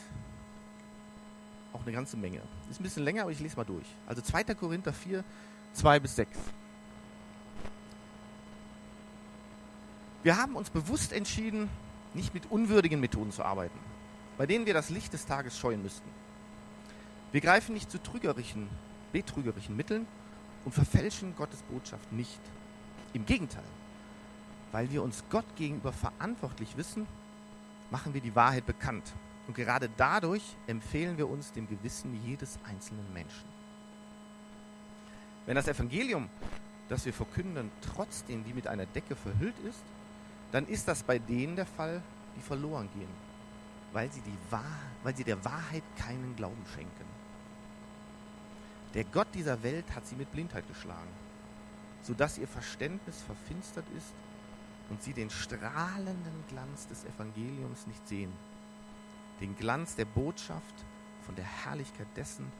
auch 1.72 1.82
eine 1.82 1.92
ganze 1.92 2.16
Menge. 2.16 2.40
Ist 2.70 2.80
ein 2.80 2.82
bisschen 2.82 3.04
länger, 3.04 3.22
aber 3.22 3.30
ich 3.30 3.40
lese 3.40 3.56
mal 3.56 3.64
durch. 3.64 3.86
Also 4.06 4.22
2. 4.22 4.44
Korinther 4.54 4.92
4, 4.92 5.24
2 5.74 6.00
bis 6.00 6.16
6. 6.16 6.38
Wir 10.22 10.36
haben 10.36 10.56
uns 10.56 10.70
bewusst 10.70 11.12
entschieden, 11.12 11.68
nicht 12.14 12.34
mit 12.34 12.50
unwürdigen 12.50 13.00
Methoden 13.00 13.30
zu 13.30 13.44
arbeiten, 13.44 13.78
bei 14.36 14.46
denen 14.46 14.66
wir 14.66 14.74
das 14.74 14.90
Licht 14.90 15.12
des 15.12 15.26
Tages 15.26 15.58
scheuen 15.58 15.82
müssten. 15.82 16.08
Wir 17.32 17.40
greifen 17.40 17.74
nicht 17.74 17.90
zu 17.90 18.02
trügerischen, 18.02 18.68
betrügerischen 19.12 19.76
Mitteln, 19.76 20.06
und 20.68 20.74
verfälschen 20.74 21.34
Gottes 21.34 21.62
Botschaft 21.62 22.12
nicht. 22.12 22.38
Im 23.14 23.24
Gegenteil, 23.24 23.64
weil 24.70 24.90
wir 24.90 25.02
uns 25.02 25.24
Gott 25.30 25.46
gegenüber 25.56 25.94
verantwortlich 25.94 26.76
wissen, 26.76 27.06
machen 27.90 28.12
wir 28.12 28.20
die 28.20 28.36
Wahrheit 28.36 28.66
bekannt. 28.66 29.14
Und 29.46 29.56
gerade 29.56 29.88
dadurch 29.96 30.42
empfehlen 30.66 31.16
wir 31.16 31.26
uns 31.26 31.52
dem 31.52 31.66
Gewissen 31.66 32.20
jedes 32.22 32.58
einzelnen 32.68 33.10
Menschen. 33.14 33.48
Wenn 35.46 35.54
das 35.54 35.68
Evangelium, 35.68 36.28
das 36.90 37.06
wir 37.06 37.14
verkünden, 37.14 37.70
trotzdem 37.94 38.44
wie 38.44 38.52
mit 38.52 38.66
einer 38.66 38.84
Decke 38.84 39.16
verhüllt 39.16 39.58
ist, 39.60 39.82
dann 40.52 40.66
ist 40.66 40.86
das 40.86 41.02
bei 41.02 41.18
denen 41.18 41.56
der 41.56 41.64
Fall, 41.64 42.02
die 42.36 42.42
verloren 42.42 42.90
gehen, 42.92 43.08
weil 43.94 44.12
sie, 44.12 44.20
die 44.20 44.52
Wahr 44.52 44.82
weil 45.02 45.16
sie 45.16 45.24
der 45.24 45.42
Wahrheit 45.46 45.84
keinen 45.96 46.36
Glauben 46.36 46.62
schenken. 46.74 47.17
Der 48.94 49.04
Gott 49.04 49.28
dieser 49.34 49.62
Welt 49.62 49.94
hat 49.94 50.06
sie 50.06 50.16
mit 50.16 50.32
Blindheit 50.32 50.66
geschlagen, 50.66 51.10
sodass 52.02 52.38
ihr 52.38 52.48
Verständnis 52.48 53.20
verfinstert 53.22 53.86
ist 53.96 54.14
und 54.88 55.02
sie 55.02 55.12
den 55.12 55.30
strahlenden 55.30 56.44
Glanz 56.48 56.86
des 56.86 57.04
Evangeliums 57.04 57.86
nicht 57.86 58.06
sehen, 58.08 58.32
den 59.40 59.54
Glanz 59.56 59.94
der 59.94 60.06
Botschaft 60.06 60.74
von 61.22 61.34
der 61.34 61.44
Herrlichkeit 61.44 62.08
dessen, 62.16 62.50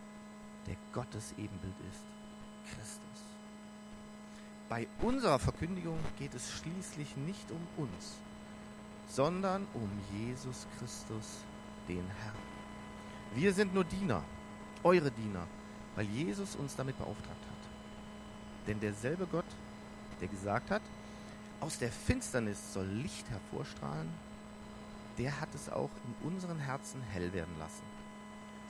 der 0.67 0.77
Gottes 0.93 1.33
Ebenbild 1.39 1.75
ist, 1.91 2.05
Christus. 2.75 3.25
Bei 4.69 4.87
unserer 5.01 5.39
Verkündigung 5.39 5.99
geht 6.19 6.35
es 6.35 6.53
schließlich 6.53 7.17
nicht 7.17 7.51
um 7.51 7.67
uns, 7.83 8.19
sondern 9.09 9.67
um 9.73 9.91
Jesus 10.13 10.67
Christus, 10.79 11.39
den 11.89 12.07
Herrn. 12.23 12.37
Wir 13.35 13.55
sind 13.55 13.73
nur 13.73 13.85
Diener, 13.85 14.23
eure 14.83 15.11
Diener, 15.11 15.47
weil 15.99 16.07
Jesus 16.07 16.55
uns 16.55 16.77
damit 16.77 16.97
beauftragt 16.97 17.27
hat. 17.29 18.69
Denn 18.69 18.79
derselbe 18.79 19.27
Gott, 19.27 19.45
der 20.21 20.29
gesagt 20.29 20.71
hat, 20.71 20.83
aus 21.59 21.77
der 21.77 21.91
Finsternis 21.91 22.73
soll 22.73 22.87
Licht 22.87 23.29
hervorstrahlen, 23.29 24.09
der 25.19 25.41
hat 25.41 25.53
es 25.57 25.69
auch 25.69 25.91
in 26.05 26.29
unseren 26.29 26.61
Herzen 26.61 27.03
hell 27.11 27.33
werden 27.33 27.53
lassen, 27.59 27.83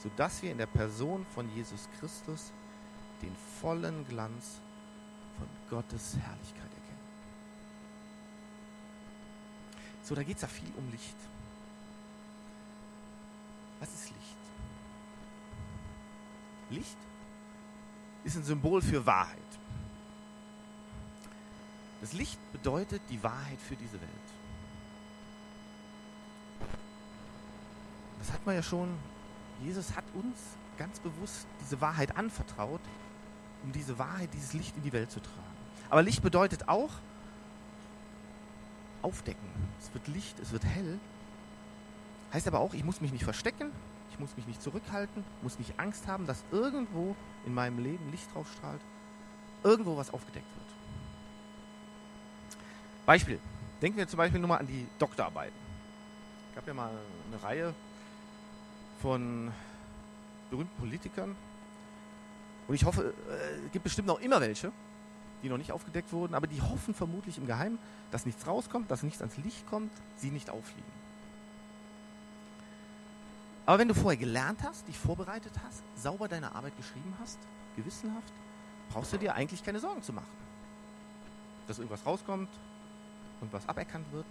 sodass 0.03 0.41
wir 0.41 0.53
in 0.53 0.57
der 0.57 0.69
Person 0.69 1.27
von 1.35 1.55
Jesus 1.55 1.87
Christus 2.01 2.51
den 3.21 3.37
vollen 3.61 4.09
Glanz 4.09 4.63
von 5.37 5.49
Gottes 5.69 6.17
Herrlichkeit 6.17 6.63
erkennen. 6.63 7.09
So, 10.03 10.15
da 10.15 10.23
geht 10.23 10.37
es 10.37 10.43
ja 10.43 10.49
viel 10.49 10.73
um 10.79 10.91
Licht. 10.91 11.17
Was 13.81 13.93
ist 13.93 14.09
Licht? 14.09 14.39
Licht 16.71 16.97
ist 18.29 18.37
ein 18.37 18.45
Symbol 18.45 18.83
für 18.83 19.05
Wahrheit. 19.07 19.39
Das 22.01 22.13
Licht 22.13 22.39
bedeutet 22.53 23.03
die 23.09 23.23
Wahrheit 23.23 23.59
für 23.61 23.75
diese 23.75 24.01
Welt. 24.01 24.11
Das 28.19 28.33
hat 28.33 28.45
man 28.45 28.55
ja 28.55 28.63
schon, 28.63 28.89
Jesus 29.65 29.97
hat 29.97 30.05
uns 30.15 30.37
ganz 30.77 31.01
bewusst 31.01 31.47
diese 31.61 31.81
Wahrheit 31.81 32.17
anvertraut, 32.17 32.81
um 33.65 33.73
diese 33.73 33.99
Wahrheit, 33.99 34.29
dieses 34.35 34.53
Licht 34.53 34.77
in 34.77 34.83
die 34.83 34.93
Welt 34.93 35.11
zu 35.11 35.21
tragen. 35.21 35.57
Aber 35.89 36.03
Licht 36.03 36.23
bedeutet 36.23 36.69
auch 36.69 36.91
aufdecken. 39.01 39.49
Es 39.81 39.93
wird 39.95 40.07
Licht, 40.09 40.39
es 40.39 40.53
wird 40.53 40.65
hell. 40.65 40.99
Heißt 42.33 42.47
aber 42.47 42.61
auch, 42.61 42.75
ich 42.75 42.85
muss 42.85 43.01
mich 43.01 43.11
nicht 43.11 43.25
verstecken, 43.25 43.73
ich 44.19 44.21
muss 44.21 44.37
mich 44.37 44.49
nicht 44.49 44.61
zurückhalten, 44.61 45.23
muss 45.43 45.61
nicht 45.61 45.79
Angst 45.79 46.09
haben, 46.09 46.27
dass 46.27 46.43
irgendwo 46.51 47.15
in 47.47 47.55
meinem 47.55 47.79
Leben 47.79 48.11
Licht 48.11 48.35
drauf 48.35 48.51
strahlt, 48.53 48.81
irgendwo 49.63 49.97
was 49.97 50.13
aufgedeckt 50.13 50.45
wird. 50.57 50.67
Beispiel. 53.07 53.39
Denken 53.81 53.97
wir 53.97 54.09
zum 54.09 54.17
Beispiel 54.17 54.41
nur 54.41 54.49
mal 54.49 54.57
an 54.57 54.67
die 54.67 54.89
Doktorarbeiten. 54.99 55.57
Es 56.49 56.57
gab 56.57 56.67
ja 56.67 56.75
mal 56.75 56.91
eine 57.31 57.43
Reihe 57.45 57.75
von 59.01 59.53
berühmten 60.51 60.77
Politikern. 60.81 61.37
Und 62.67 62.75
ich 62.75 62.85
hoffe, 62.85 63.15
äh, 63.31 63.67
es 63.67 63.71
gibt 63.71 63.85
bestimmt 63.85 64.09
noch 64.09 64.19
immer 64.19 64.41
welche, 64.41 64.73
die 65.45 65.49
noch 65.49 65.59
nicht 65.59 65.71
aufgedeckt 65.71 66.13
wurden, 66.13 66.35
aber 66.35 66.49
die 66.49 66.61
hoffen 66.61 66.93
vermutlich 66.93 67.39
im 67.39 67.47
Geheimen, 67.47 67.79
dass 68.11 68.27
nichts 68.27 68.49
rauskommt, 68.49 68.91
dass 68.91 69.05
nichts 69.05 69.21
ans 69.21 69.37
Licht 69.37 69.65
kommt, 69.69 69.93
sie 70.17 70.33
nicht 70.33 70.51
auffliegen. 70.51 70.98
Aber 73.69 73.81
wenn 73.81 73.89
du 73.89 73.93
vorher 73.93 74.17
gelernt 74.17 74.63
hast, 74.63 74.89
dich 74.89 74.99
vorbereitet 74.99 75.53
hast, 75.63 75.83
sauber 75.95 76.27
deine 76.27 76.55
Arbeit 76.55 76.75
geschrieben 76.79 77.15
hast, 77.21 77.39
gewissenhaft, 77.77 78.33
brauchst 78.89 79.13
du 79.13 79.19
dir 79.19 79.35
eigentlich 79.35 79.63
keine 79.63 79.79
Sorgen 79.79 80.03
zu 80.03 80.15
machen. 80.15 80.39
Dass 81.67 81.77
irgendwas 81.77 82.07
rauskommt 82.07 82.49
und 83.43 83.53
was 83.53 83.69
aberkannt 83.69 84.11
wird. 84.11 84.25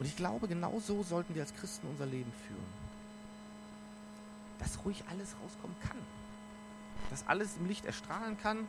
Und 0.00 0.06
ich 0.06 0.16
glaube, 0.16 0.48
genau 0.48 0.80
so 0.80 1.04
sollten 1.04 1.32
wir 1.36 1.42
als 1.42 1.54
Christen 1.54 1.86
unser 1.86 2.06
Leben 2.06 2.32
führen. 2.48 2.72
Dass 4.58 4.84
ruhig 4.84 5.04
alles 5.08 5.36
rauskommen 5.40 5.76
kann. 5.88 5.98
Dass 7.08 7.24
alles 7.28 7.56
im 7.56 7.66
Licht 7.66 7.84
erstrahlen 7.84 8.36
kann, 8.42 8.66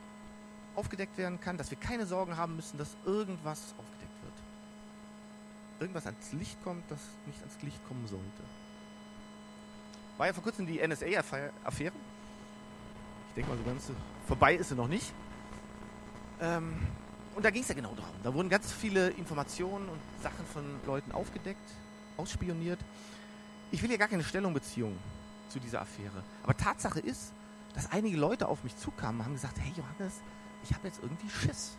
aufgedeckt 0.76 1.18
werden 1.18 1.42
kann, 1.42 1.58
dass 1.58 1.72
wir 1.72 1.80
keine 1.80 2.06
Sorgen 2.06 2.38
haben 2.38 2.56
müssen, 2.56 2.78
dass 2.78 2.96
irgendwas 3.04 3.74
aufgedeckt 3.80 3.94
wird. 3.94 3.99
Irgendwas 5.80 6.06
ans 6.06 6.34
Licht 6.34 6.62
kommt, 6.64 6.90
das 6.90 7.00
nicht 7.26 7.40
ans 7.40 7.62
Licht 7.62 7.80
kommen 7.88 8.06
sollte. 8.08 8.44
War 10.18 10.28
ja 10.28 10.34
vor 10.34 10.44
kurzem 10.44 10.68
die 10.68 10.86
NSA-Affäre. 10.86 11.52
Ich 13.30 13.36
denke 13.36 13.50
mal, 13.50 13.58
so 13.58 13.64
ganz 13.64 13.92
vorbei 14.28 14.56
ist 14.56 14.70
sie 14.70 14.76
noch 14.76 14.88
nicht. 14.88 15.14
Ähm, 16.42 16.76
und 17.36 17.46
da 17.46 17.52
ging 17.52 17.62
es 17.62 17.70
ja 17.70 17.76
genau 17.76 17.94
darum. 17.96 18.16
Da 18.24 18.34
wurden 18.34 18.50
ganz 18.50 18.72
viele 18.74 19.12
Informationen 19.12 19.88
und 19.88 20.00
Sachen 20.22 20.46
von 20.46 20.64
Leuten 20.86 21.12
aufgedeckt, 21.14 21.70
ausspioniert. 22.18 22.80
Ich 23.72 23.82
will 23.82 23.90
hier 23.90 23.98
gar 23.98 24.08
keine 24.08 24.24
Stellungbeziehung 24.24 24.98
zu 25.48 25.60
dieser 25.60 25.82
Affäre. 25.82 26.24
Aber 26.44 26.58
Tatsache 26.58 27.00
ist, 27.00 27.34
dass 27.74 27.92
einige 27.92 28.18
Leute 28.18 28.48
auf 28.48 28.64
mich 28.64 28.76
zukamen 28.76 29.20
und 29.22 29.26
haben 29.26 29.34
gesagt, 29.34 29.60
hey 29.60 29.72
Johannes, 29.76 30.22
ich 30.64 30.74
habe 30.74 30.88
jetzt 30.88 31.02
irgendwie 31.02 31.30
Schiss. 31.30 31.78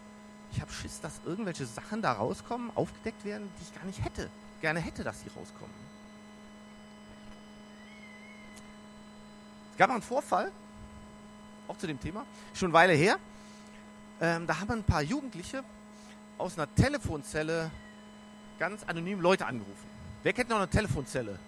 Ich 0.52 0.60
habe 0.60 0.72
Schiss, 0.72 1.00
dass 1.00 1.20
irgendwelche 1.24 1.66
Sachen 1.66 2.02
da 2.02 2.12
rauskommen, 2.12 2.70
aufgedeckt 2.74 3.24
werden, 3.24 3.48
die 3.58 3.62
ich 3.62 3.74
gar 3.74 3.84
nicht 3.84 4.04
hätte, 4.04 4.28
gerne 4.60 4.80
hätte, 4.80 5.04
dass 5.04 5.20
sie 5.20 5.28
rauskommen. 5.28 5.90
gab 9.80 9.88
einen 9.88 10.02
Vorfall, 10.02 10.52
auch 11.66 11.78
zu 11.78 11.86
dem 11.86 11.98
Thema, 11.98 12.26
schon 12.52 12.66
eine 12.66 12.74
Weile 12.74 12.92
her. 12.92 13.16
Ähm, 14.20 14.46
da 14.46 14.60
haben 14.60 14.70
ein 14.72 14.84
paar 14.84 15.00
Jugendliche 15.00 15.64
aus 16.36 16.58
einer 16.58 16.72
Telefonzelle 16.74 17.70
ganz 18.58 18.84
anonym 18.84 19.22
Leute 19.22 19.46
angerufen. 19.46 19.88
Wer 20.22 20.34
kennt 20.34 20.50
noch 20.50 20.58
eine 20.58 20.68
Telefonzelle? 20.68 21.38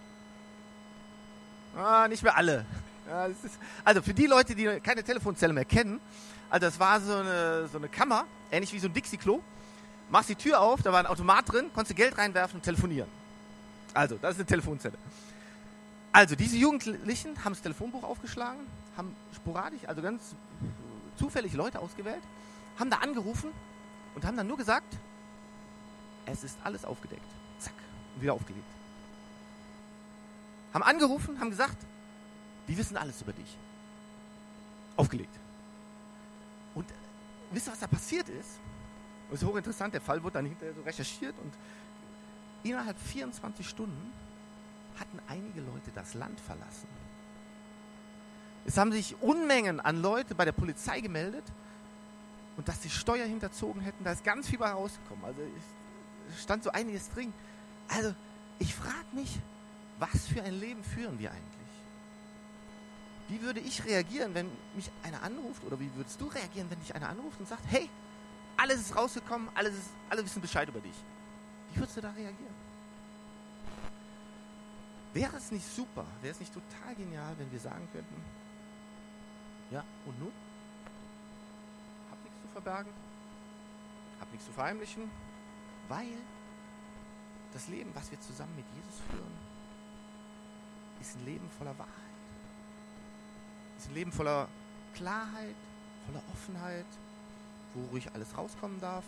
Ah, 1.76 2.08
nicht 2.08 2.22
mehr 2.22 2.34
alle. 2.34 2.64
Ja, 3.08 3.26
ist, 3.26 3.58
also 3.84 4.00
für 4.02 4.14
die 4.14 4.26
Leute, 4.26 4.54
die 4.54 4.80
keine 4.80 5.02
Telefonzelle 5.02 5.52
mehr 5.52 5.64
kennen, 5.64 6.00
also 6.48 6.66
das 6.66 6.78
war 6.78 7.00
so 7.00 7.14
eine, 7.14 7.66
so 7.68 7.78
eine 7.78 7.88
Kammer, 7.88 8.26
ähnlich 8.50 8.72
wie 8.72 8.78
so 8.78 8.86
ein 8.86 8.92
Dixie-Klo. 8.92 9.40
Machst 10.10 10.28
die 10.28 10.34
Tür 10.34 10.60
auf, 10.60 10.82
da 10.82 10.92
war 10.92 11.00
ein 11.00 11.06
Automat 11.06 11.50
drin, 11.50 11.70
konntest 11.72 11.92
du 11.92 11.94
Geld 11.94 12.18
reinwerfen 12.18 12.56
und 12.58 12.62
telefonieren. 12.62 13.08
Also, 13.94 14.16
das 14.20 14.32
ist 14.32 14.40
eine 14.40 14.46
Telefonzelle. 14.46 14.98
Also, 16.12 16.36
diese 16.36 16.58
Jugendlichen 16.58 17.42
haben 17.42 17.54
das 17.54 17.62
Telefonbuch 17.62 18.02
aufgeschlagen, 18.02 18.60
haben 18.96 19.16
sporadisch, 19.34 19.80
also 19.86 20.02
ganz 20.02 20.34
zufällig 21.16 21.54
Leute 21.54 21.78
ausgewählt, 21.78 22.22
haben 22.78 22.90
da 22.90 22.98
angerufen 22.98 23.50
und 24.14 24.26
haben 24.26 24.36
dann 24.36 24.46
nur 24.46 24.58
gesagt, 24.58 24.94
es 26.26 26.44
ist 26.44 26.58
alles 26.62 26.84
aufgedeckt. 26.84 27.24
Zack, 27.58 27.72
wieder 28.20 28.34
aufgelegt. 28.34 28.66
Haben 30.74 30.82
angerufen, 30.82 31.40
haben 31.40 31.48
gesagt, 31.48 31.76
die 32.72 32.78
wissen 32.78 32.96
alles 32.96 33.20
über 33.20 33.34
dich. 33.34 33.58
Aufgelegt. 34.96 35.38
Und 36.74 36.90
äh, 36.90 36.94
wisst 37.50 37.68
ihr, 37.68 37.72
was 37.72 37.80
da 37.80 37.86
passiert 37.86 38.30
ist? 38.30 38.60
Das 39.30 39.42
ist 39.42 39.46
hochinteressant, 39.46 39.92
der 39.92 40.00
Fall 40.00 40.22
wurde 40.22 40.34
dann 40.34 40.46
hinterher 40.46 40.74
so 40.74 40.80
recherchiert 40.80 41.34
und 41.38 41.52
innerhalb 42.62 42.98
24 42.98 43.68
Stunden 43.68 44.10
hatten 44.98 45.18
einige 45.28 45.60
Leute 45.60 45.90
das 45.94 46.14
Land 46.14 46.40
verlassen. 46.40 46.88
Es 48.64 48.78
haben 48.78 48.92
sich 48.92 49.20
Unmengen 49.20 49.78
an 49.78 50.00
Leute 50.00 50.34
bei 50.34 50.46
der 50.46 50.52
Polizei 50.52 51.00
gemeldet 51.00 51.44
und 52.56 52.68
dass 52.68 52.80
die 52.80 52.90
Steuer 52.90 53.26
hinterzogen 53.26 53.82
hätten, 53.82 54.02
da 54.02 54.12
ist 54.12 54.24
ganz 54.24 54.48
viel 54.48 54.58
bei 54.58 54.70
rausgekommen. 54.70 55.26
Also 55.26 55.42
es 56.30 56.42
stand 56.42 56.64
so 56.64 56.70
einiges 56.70 57.10
drin. 57.10 57.34
Also 57.88 58.14
ich 58.58 58.74
frage 58.74 59.12
mich, 59.12 59.38
was 59.98 60.26
für 60.26 60.42
ein 60.42 60.58
Leben 60.58 60.82
führen 60.82 61.18
wir 61.18 61.32
eigentlich? 61.32 61.61
Wie 63.28 63.40
würde 63.40 63.60
ich 63.60 63.84
reagieren, 63.84 64.34
wenn 64.34 64.50
mich 64.74 64.90
einer 65.02 65.22
anruft? 65.22 65.64
Oder 65.64 65.78
wie 65.80 65.94
würdest 65.94 66.20
du 66.20 66.26
reagieren, 66.26 66.70
wenn 66.70 66.80
dich 66.80 66.94
einer 66.94 67.08
anruft 67.08 67.40
und 67.40 67.48
sagt, 67.48 67.62
hey, 67.68 67.88
alles 68.56 68.80
ist 68.80 68.96
rausgekommen, 68.96 69.48
alles 69.54 69.74
ist, 69.74 69.90
alle 70.10 70.24
wissen 70.24 70.42
Bescheid 70.42 70.68
über 70.68 70.80
dich? 70.80 70.94
Wie 71.72 71.80
würdest 71.80 71.96
du 71.96 72.00
da 72.00 72.10
reagieren? 72.10 72.54
Wäre 75.14 75.36
es 75.36 75.50
nicht 75.50 75.66
super, 75.66 76.06
wäre 76.22 76.32
es 76.32 76.40
nicht 76.40 76.52
total 76.52 76.94
genial, 76.94 77.34
wenn 77.38 77.50
wir 77.52 77.60
sagen 77.60 77.86
könnten, 77.92 78.22
ja, 79.70 79.84
und 80.06 80.18
nun? 80.18 80.32
Hab 82.10 82.22
nichts 82.22 82.40
zu 82.40 82.48
verbergen, 82.48 82.92
hab 84.20 84.30
nichts 84.30 84.46
zu 84.46 84.52
verheimlichen, 84.52 85.10
weil 85.88 86.16
das 87.52 87.68
Leben, 87.68 87.90
was 87.94 88.10
wir 88.10 88.20
zusammen 88.20 88.54
mit 88.56 88.64
Jesus 88.74 89.00
führen, 89.10 89.32
ist 91.00 91.16
ein 91.16 91.24
Leben 91.24 91.48
voller 91.58 91.76
Wahrheit. 91.78 92.11
Ist 93.82 93.88
ein 93.88 93.94
Leben 93.94 94.12
voller 94.12 94.48
Klarheit, 94.94 95.56
voller 96.06 96.22
Offenheit, 96.32 96.86
wo 97.74 97.84
ruhig 97.90 98.08
alles 98.14 98.38
rauskommen 98.38 98.80
darf, 98.80 99.02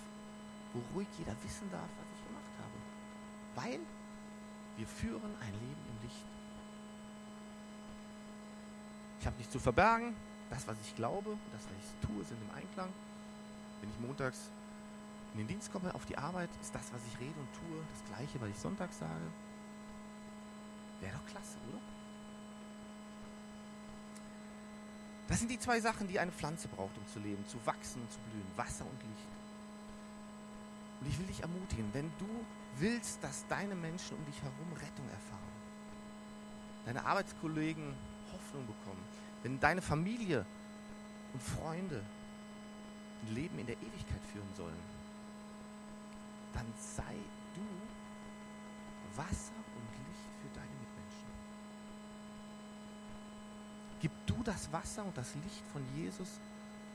wo 0.72 0.82
ruhig 0.92 1.06
jeder 1.16 1.30
wissen 1.44 1.70
darf, 1.70 1.88
was 1.96 2.06
ich 2.12 2.26
gemacht 2.26 2.52
habe. 2.58 3.70
Weil 3.70 3.80
wir 4.76 4.86
führen 4.88 5.30
ein 5.40 5.52
Leben 5.52 5.84
im 5.90 6.02
Licht. 6.02 6.26
Ich 9.20 9.26
habe 9.26 9.36
nichts 9.36 9.52
zu 9.52 9.60
verbergen. 9.60 10.16
Das, 10.50 10.66
was 10.66 10.76
ich 10.84 10.96
glaube, 10.96 11.38
das, 11.52 11.62
was 11.62 11.72
ich 11.78 12.08
tue, 12.08 12.24
sind 12.24 12.42
im 12.42 12.50
Einklang. 12.56 12.92
Wenn 13.80 13.90
ich 13.90 14.00
montags 14.00 14.50
in 15.34 15.38
den 15.38 15.46
Dienst 15.46 15.70
komme, 15.70 15.94
auf 15.94 16.04
die 16.06 16.18
Arbeit, 16.18 16.50
ist 16.60 16.74
das, 16.74 16.92
was 16.92 17.00
ich 17.12 17.20
rede 17.20 17.38
und 17.38 17.48
tue, 17.54 17.78
das 17.92 18.16
gleiche, 18.16 18.40
was 18.40 18.48
ich 18.48 18.58
sonntags 18.58 18.98
sage. 18.98 19.30
Wäre 20.98 21.12
doch 21.12 21.26
klasse, 21.26 21.58
oder? 21.70 21.93
Das 25.28 25.38
sind 25.38 25.50
die 25.50 25.58
zwei 25.58 25.80
Sachen, 25.80 26.06
die 26.06 26.18
eine 26.18 26.32
Pflanze 26.32 26.68
braucht, 26.68 26.96
um 26.98 27.06
zu 27.06 27.18
leben, 27.18 27.46
zu 27.48 27.56
wachsen 27.64 28.02
und 28.02 28.12
zu 28.12 28.18
blühen. 28.30 28.46
Wasser 28.56 28.84
und 28.84 29.02
Licht. 29.02 29.28
Und 31.00 31.08
ich 31.08 31.18
will 31.18 31.26
dich 31.26 31.40
ermutigen, 31.40 31.88
wenn 31.92 32.10
du 32.18 32.28
willst, 32.76 33.22
dass 33.22 33.46
deine 33.48 33.74
Menschen 33.74 34.16
um 34.16 34.24
dich 34.26 34.40
herum 34.42 34.72
Rettung 34.72 35.08
erfahren, 35.08 35.40
deine 36.84 37.04
Arbeitskollegen 37.04 37.94
Hoffnung 38.32 38.66
bekommen, 38.66 39.02
wenn 39.42 39.60
deine 39.60 39.82
Familie 39.82 40.44
und 41.32 41.42
Freunde 41.42 42.02
ein 43.22 43.34
Leben 43.34 43.58
in 43.58 43.66
der 43.66 43.76
Ewigkeit 43.76 44.22
führen 44.32 44.54
sollen, 44.54 44.82
dann 46.52 46.66
sei 46.78 47.16
du 47.54 47.62
Wasser 49.16 49.52
und 49.76 49.88
Licht 50.06 50.30
für 50.40 50.48
deine 50.54 50.74
Mitmenschen. 50.80 51.28
Gib 54.00 54.12
du 54.26 54.33
das 54.44 54.72
Wasser 54.72 55.04
und 55.04 55.16
das 55.16 55.34
Licht 55.34 55.64
von 55.72 55.82
Jesus 55.96 56.28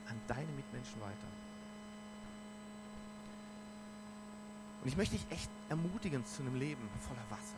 an 0.10 0.20
deine 0.28 0.52
Mitmenschen 0.54 1.00
weiter. 1.02 1.28
Und 4.82 4.88
ich 4.88 4.98
möchte 4.98 5.16
dich 5.16 5.26
echt 5.30 5.50
ermutigen 5.68 6.26
zu 6.26 6.42
einem 6.42 6.56
Leben 6.56 6.82
voller 7.08 7.30
Wasser, 7.30 7.58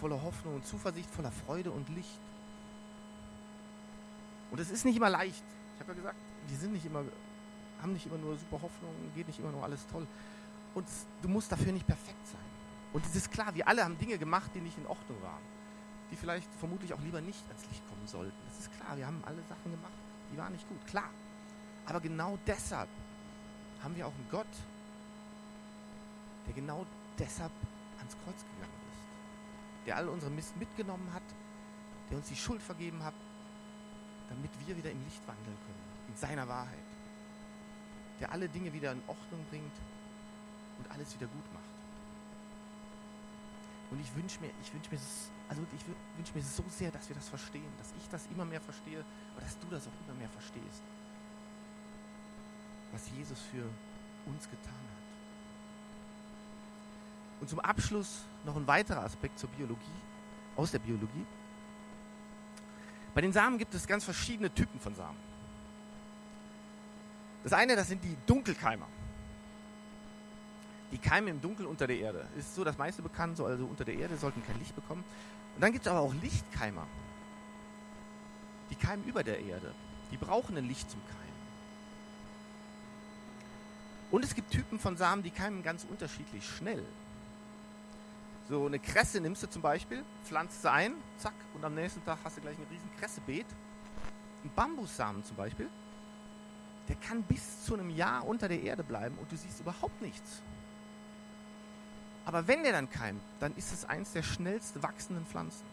voller 0.00 0.20
Hoffnung 0.22 0.56
und 0.56 0.66
Zuversicht, 0.66 1.08
voller 1.10 1.30
Freude 1.30 1.70
und 1.70 1.88
Licht. 1.90 2.18
Und 4.50 4.58
es 4.60 4.70
ist 4.70 4.84
nicht 4.84 4.96
immer 4.96 5.10
leicht. 5.10 5.44
Ich 5.74 5.80
habe 5.80 5.92
ja 5.92 5.96
gesagt, 5.96 6.16
wir 6.48 6.56
sind 6.56 6.72
nicht 6.72 6.86
immer, 6.86 7.04
haben 7.80 7.92
nicht 7.92 8.06
immer 8.06 8.18
nur 8.18 8.36
super 8.36 8.60
Hoffnung, 8.62 8.92
geht 9.14 9.28
nicht 9.28 9.38
immer 9.38 9.52
nur 9.52 9.62
alles 9.62 9.86
toll. 9.86 10.06
Und 10.74 10.86
du 11.22 11.28
musst 11.28 11.52
dafür 11.52 11.72
nicht 11.72 11.86
perfekt 11.86 12.26
sein. 12.26 12.40
Und 12.92 13.04
es 13.04 13.14
ist 13.14 13.30
klar, 13.30 13.54
wir 13.54 13.68
alle 13.68 13.84
haben 13.84 13.98
Dinge 13.98 14.18
gemacht, 14.18 14.50
die 14.54 14.60
nicht 14.60 14.78
in 14.78 14.86
Ordnung 14.86 15.22
waren. 15.22 15.57
Die 16.10 16.16
vielleicht 16.16 16.48
vermutlich 16.54 16.92
auch 16.94 17.00
lieber 17.00 17.20
nicht 17.20 17.42
ans 17.48 17.66
Licht 17.68 17.86
kommen 17.88 18.06
sollten. 18.06 18.36
Das 18.48 18.58
ist 18.58 18.72
klar, 18.80 18.96
wir 18.96 19.06
haben 19.06 19.22
alle 19.26 19.42
Sachen 19.48 19.70
gemacht, 19.70 19.92
die 20.32 20.38
waren 20.38 20.52
nicht 20.52 20.68
gut, 20.68 20.86
klar. 20.86 21.10
Aber 21.86 22.00
genau 22.00 22.38
deshalb 22.46 22.88
haben 23.82 23.96
wir 23.96 24.06
auch 24.06 24.14
einen 24.14 24.28
Gott, 24.30 24.46
der 26.46 26.54
genau 26.54 26.86
deshalb 27.18 27.52
ans 27.98 28.16
Kreuz 28.24 28.36
gegangen 28.54 28.80
ist. 28.92 29.86
Der 29.86 29.96
all 29.96 30.08
unsere 30.08 30.30
Mist 30.30 30.56
mitgenommen 30.56 31.10
hat, 31.12 31.22
der 32.10 32.18
uns 32.18 32.28
die 32.28 32.36
Schuld 32.36 32.62
vergeben 32.62 33.02
hat, 33.02 33.14
damit 34.28 34.50
wir 34.66 34.76
wieder 34.76 34.90
im 34.90 35.02
Licht 35.04 35.26
wandeln 35.26 35.56
können, 35.66 36.08
in 36.08 36.16
seiner 36.16 36.48
Wahrheit. 36.48 36.78
Der 38.20 38.32
alle 38.32 38.48
Dinge 38.48 38.72
wieder 38.72 38.92
in 38.92 39.02
Ordnung 39.06 39.44
bringt 39.50 39.72
und 40.78 40.90
alles 40.90 41.14
wieder 41.14 41.26
gut 41.26 41.54
macht. 41.54 41.77
Und 43.90 44.00
ich 44.00 44.14
wünsche 44.14 44.38
mir, 44.40 44.50
ich 44.62 44.72
wünsche 44.74 44.90
mir, 44.90 45.00
also 45.48 45.62
ich 45.74 45.84
wünsche 46.16 46.34
mir 46.34 46.42
so 46.42 46.64
sehr, 46.68 46.90
dass 46.90 47.08
wir 47.08 47.16
das 47.16 47.28
verstehen, 47.28 47.72
dass 47.78 47.92
ich 47.98 48.08
das 48.10 48.26
immer 48.26 48.44
mehr 48.44 48.60
verstehe, 48.60 49.04
aber 49.32 49.40
dass 49.40 49.58
du 49.58 49.66
das 49.68 49.86
auch 49.86 50.06
immer 50.06 50.18
mehr 50.18 50.28
verstehst. 50.28 50.82
was 52.92 53.10
Jesus 53.16 53.40
für 53.50 53.64
uns 54.26 54.44
getan 54.48 54.72
hat. 54.72 54.98
Und 57.40 57.48
zum 57.48 57.60
Abschluss 57.60 58.24
noch 58.44 58.56
ein 58.56 58.66
weiterer 58.66 59.04
Aspekt 59.04 59.38
zur 59.38 59.48
Biologie, 59.50 59.84
aus 60.56 60.70
der 60.70 60.80
Biologie. 60.80 61.26
Bei 63.14 63.20
den 63.20 63.32
Samen 63.32 63.58
gibt 63.58 63.74
es 63.74 63.86
ganz 63.86 64.04
verschiedene 64.04 64.52
Typen 64.52 64.80
von 64.80 64.94
Samen. 64.94 65.18
Das 67.44 67.52
eine, 67.52 67.76
das 67.76 67.88
sind 67.88 68.02
die 68.02 68.16
Dunkelkeimer. 68.26 68.86
Die 70.90 70.98
keimen 70.98 71.28
im 71.28 71.40
Dunkeln 71.40 71.68
unter 71.68 71.86
der 71.86 71.98
Erde. 71.98 72.26
Ist 72.36 72.54
so 72.54 72.64
das 72.64 72.78
meiste 72.78 73.02
bekannt, 73.02 73.36
so 73.36 73.44
also 73.44 73.64
unter 73.64 73.84
der 73.84 73.94
Erde, 73.94 74.16
sollten 74.16 74.42
kein 74.44 74.58
Licht 74.58 74.74
bekommen. 74.74 75.04
Und 75.54 75.60
dann 75.60 75.72
gibt 75.72 75.86
es 75.86 75.90
aber 75.90 76.00
auch 76.00 76.14
Lichtkeimer. 76.14 76.86
Die 78.70 78.74
keimen 78.74 79.04
über 79.06 79.22
der 79.22 79.40
Erde. 79.40 79.74
Die 80.10 80.16
brauchen 80.16 80.56
ein 80.56 80.66
Licht 80.66 80.90
zum 80.90 81.00
Keimen. 81.06 81.18
Und 84.10 84.24
es 84.24 84.34
gibt 84.34 84.50
Typen 84.50 84.78
von 84.78 84.96
Samen, 84.96 85.22
die 85.22 85.30
keimen 85.30 85.62
ganz 85.62 85.84
unterschiedlich 85.84 86.46
schnell. 86.46 86.82
So 88.48 88.64
eine 88.64 88.78
Kresse 88.78 89.20
nimmst 89.20 89.42
du 89.42 89.50
zum 89.50 89.60
Beispiel, 89.60 90.02
pflanzt 90.24 90.62
sie 90.62 90.70
ein, 90.70 90.94
zack, 91.18 91.34
und 91.52 91.62
am 91.64 91.74
nächsten 91.74 92.02
Tag 92.04 92.18
hast 92.24 92.38
du 92.38 92.40
gleich 92.40 92.56
ein 92.56 92.66
riesen 92.70 92.90
Kressebeet. 92.98 93.46
Ein 94.44 94.50
Bambussamen 94.56 95.22
zum 95.24 95.36
Beispiel, 95.36 95.68
der 96.88 96.96
kann 96.96 97.22
bis 97.22 97.64
zu 97.64 97.74
einem 97.74 97.90
Jahr 97.90 98.26
unter 98.26 98.48
der 98.48 98.62
Erde 98.62 98.82
bleiben 98.82 99.18
und 99.18 99.30
du 99.30 99.36
siehst 99.36 99.60
überhaupt 99.60 100.00
nichts. 100.00 100.40
Aber 102.28 102.46
wenn 102.46 102.62
der 102.62 102.72
dann 102.72 102.90
keimt, 102.90 103.22
dann 103.40 103.56
ist 103.56 103.72
es 103.72 103.86
eins 103.86 104.12
der 104.12 104.22
schnellst 104.22 104.82
wachsenden 104.82 105.24
Pflanzen. 105.24 105.64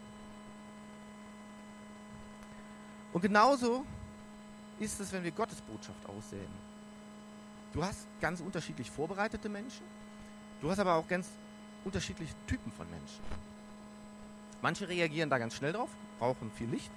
Und 3.12 3.20
genauso 3.20 3.86
ist 4.80 4.98
es, 5.02 5.12
wenn 5.12 5.26
wir 5.26 5.32
Gottes 5.32 5.60
Botschaft 5.60 6.06
aussehen. 6.06 6.48
Du 7.74 7.84
hast 7.84 8.08
ganz 8.22 8.40
unterschiedlich 8.40 8.90
vorbereitete 8.90 9.50
Menschen, 9.50 9.86
du 10.62 10.72
hast 10.72 10.80
aber 10.80 10.94
auch 10.94 11.06
ganz 11.10 11.28
unterschiedliche 11.84 12.34
Typen 12.48 12.72
von 12.72 12.90
Menschen. 12.90 13.20
Manche 14.62 14.88
reagieren 14.88 15.30
da 15.30 15.38
ganz 15.38 15.56
schnell 15.56 15.74
drauf, 15.74 15.90
brauchen 16.20 16.50
viel 16.52 16.70
Licht. 16.70 16.92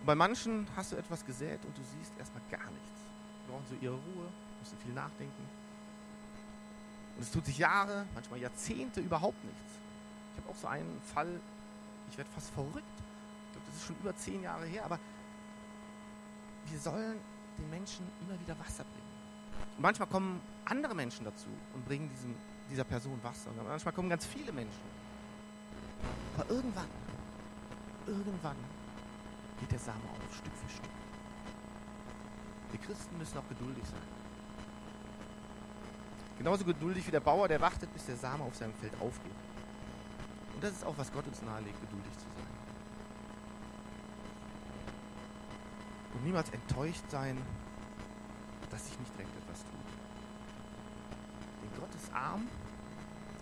Und 0.00 0.06
bei 0.06 0.14
manchen 0.14 0.66
hast 0.76 0.92
du 0.92 0.96
etwas 0.96 1.24
gesät 1.24 1.64
und 1.64 1.74
du 1.74 1.82
siehst 1.82 2.12
erstmal 2.18 2.42
gar 2.50 2.70
nichts. 2.70 3.00
Die 3.46 3.50
brauchen 3.50 3.64
so 3.66 3.76
ihre 3.80 3.94
Ruhe, 3.94 4.28
müssen 4.60 4.76
viel 4.76 4.92
nachdenken. 4.92 5.63
Und 7.16 7.22
es 7.22 7.30
tut 7.30 7.46
sich 7.46 7.58
Jahre, 7.58 8.06
manchmal 8.14 8.40
Jahrzehnte 8.40 9.00
überhaupt 9.00 9.42
nichts. 9.44 9.72
Ich 10.32 10.42
habe 10.42 10.50
auch 10.50 10.60
so 10.60 10.66
einen 10.66 11.00
Fall, 11.12 11.40
ich 12.10 12.18
werde 12.18 12.30
fast 12.30 12.50
verrückt. 12.50 12.76
Ich 12.76 13.52
glaube, 13.52 13.66
das 13.66 13.76
ist 13.76 13.86
schon 13.86 13.96
über 14.00 14.16
zehn 14.16 14.42
Jahre 14.42 14.66
her, 14.66 14.84
aber 14.84 14.98
wir 16.66 16.78
sollen 16.78 17.18
den 17.58 17.70
Menschen 17.70 18.06
immer 18.20 18.38
wieder 18.40 18.58
Wasser 18.58 18.84
bringen. 18.84 19.04
Und 19.76 19.82
manchmal 19.82 20.08
kommen 20.08 20.40
andere 20.64 20.94
Menschen 20.94 21.24
dazu 21.24 21.48
und 21.74 21.84
bringen 21.86 22.10
diesem, 22.10 22.34
dieser 22.70 22.84
Person 22.84 23.22
Wasser. 23.22 23.50
Und 23.50 23.68
manchmal 23.68 23.94
kommen 23.94 24.08
ganz 24.08 24.26
viele 24.26 24.52
Menschen. 24.52 24.80
Aber 26.36 26.50
irgendwann, 26.50 26.88
irgendwann 28.06 28.56
geht 29.60 29.70
der 29.70 29.78
Same 29.78 30.02
auf, 30.10 30.36
Stück 30.36 30.52
für 30.54 30.68
Stück. 30.68 30.90
Wir 32.72 32.80
Christen 32.80 33.16
müssen 33.18 33.38
auch 33.38 33.48
geduldig 33.48 33.84
sein. 33.84 34.13
Genauso 36.38 36.64
geduldig 36.64 37.06
wie 37.06 37.10
der 37.10 37.20
Bauer, 37.20 37.48
der 37.48 37.60
wartet, 37.60 37.92
bis 37.92 38.06
der 38.06 38.16
Same 38.16 38.42
auf 38.44 38.54
seinem 38.54 38.74
Feld 38.74 38.92
aufgeht. 39.00 39.32
Und 40.54 40.62
das 40.62 40.72
ist 40.72 40.84
auch, 40.84 40.96
was 40.96 41.12
Gott 41.12 41.26
uns 41.26 41.42
nahelegt, 41.42 41.80
geduldig 41.80 42.12
zu 42.12 42.26
sein. 42.36 42.46
Und 46.14 46.24
niemals 46.24 46.50
enttäuscht 46.50 47.04
sein, 47.08 47.38
dass 48.70 48.86
sich 48.86 48.98
nicht 48.98 49.12
direkt 49.14 49.36
etwas 49.36 49.60
tut. 49.60 49.70
Denn 51.62 51.80
Gottes 51.80 52.12
Arm 52.12 52.48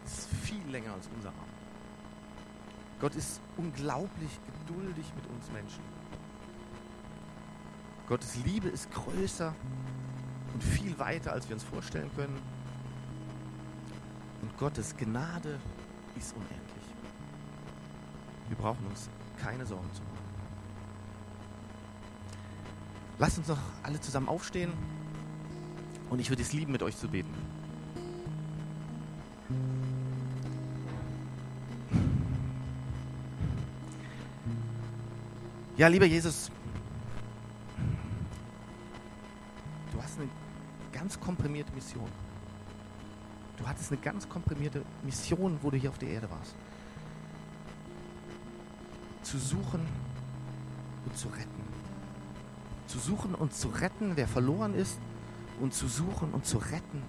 ist 0.04 0.28
viel 0.42 0.66
länger 0.70 0.92
als 0.92 1.08
unser 1.14 1.28
Arm. 1.28 1.52
Gott 3.00 3.14
ist 3.14 3.40
unglaublich 3.56 4.30
geduldig 4.46 5.06
mit 5.16 5.26
uns 5.26 5.50
Menschen. 5.50 5.82
Gottes 8.08 8.36
Liebe 8.44 8.68
ist 8.68 8.90
größer 8.92 9.54
und 10.54 10.62
viel 10.62 10.98
weiter, 10.98 11.32
als 11.32 11.48
wir 11.48 11.56
uns 11.56 11.64
vorstellen 11.64 12.10
können. 12.14 12.40
Und 14.42 14.58
Gottes 14.58 14.96
Gnade 14.96 15.58
ist 16.16 16.34
unendlich. 16.34 16.84
Wir 18.48 18.56
brauchen 18.56 18.86
uns 18.86 19.08
keine 19.40 19.64
Sorgen 19.64 19.88
zu 19.94 20.02
machen. 20.02 20.18
Lasst 23.18 23.38
uns 23.38 23.46
doch 23.46 23.58
alle 23.82 24.00
zusammen 24.00 24.28
aufstehen 24.28 24.72
und 26.10 26.18
ich 26.18 26.28
würde 26.28 26.42
es 26.42 26.52
lieben, 26.52 26.72
mit 26.72 26.82
euch 26.82 26.96
zu 26.96 27.08
beten. 27.08 27.32
Ja, 35.76 35.88
lieber 35.88 36.04
Jesus, 36.04 36.50
du 39.92 40.02
hast 40.02 40.18
eine 40.18 40.28
ganz 40.92 41.18
komprimierte 41.18 41.72
Mission. 41.72 42.08
Du 43.62 43.68
hattest 43.68 43.92
eine 43.92 44.00
ganz 44.00 44.28
komprimierte 44.28 44.82
Mission, 45.04 45.56
wo 45.62 45.70
du 45.70 45.76
hier 45.76 45.90
auf 45.90 45.98
der 45.98 46.08
Erde 46.08 46.28
warst. 46.28 46.52
Zu 49.22 49.38
suchen 49.38 49.86
und 51.06 51.16
zu 51.16 51.28
retten. 51.28 51.62
Zu 52.88 52.98
suchen 52.98 53.36
und 53.36 53.54
zu 53.54 53.68
retten, 53.68 54.16
wer 54.16 54.26
verloren 54.26 54.74
ist, 54.74 54.98
und 55.60 55.72
zu 55.72 55.86
suchen 55.86 56.32
und 56.32 56.44
zu 56.44 56.58
retten, 56.58 57.02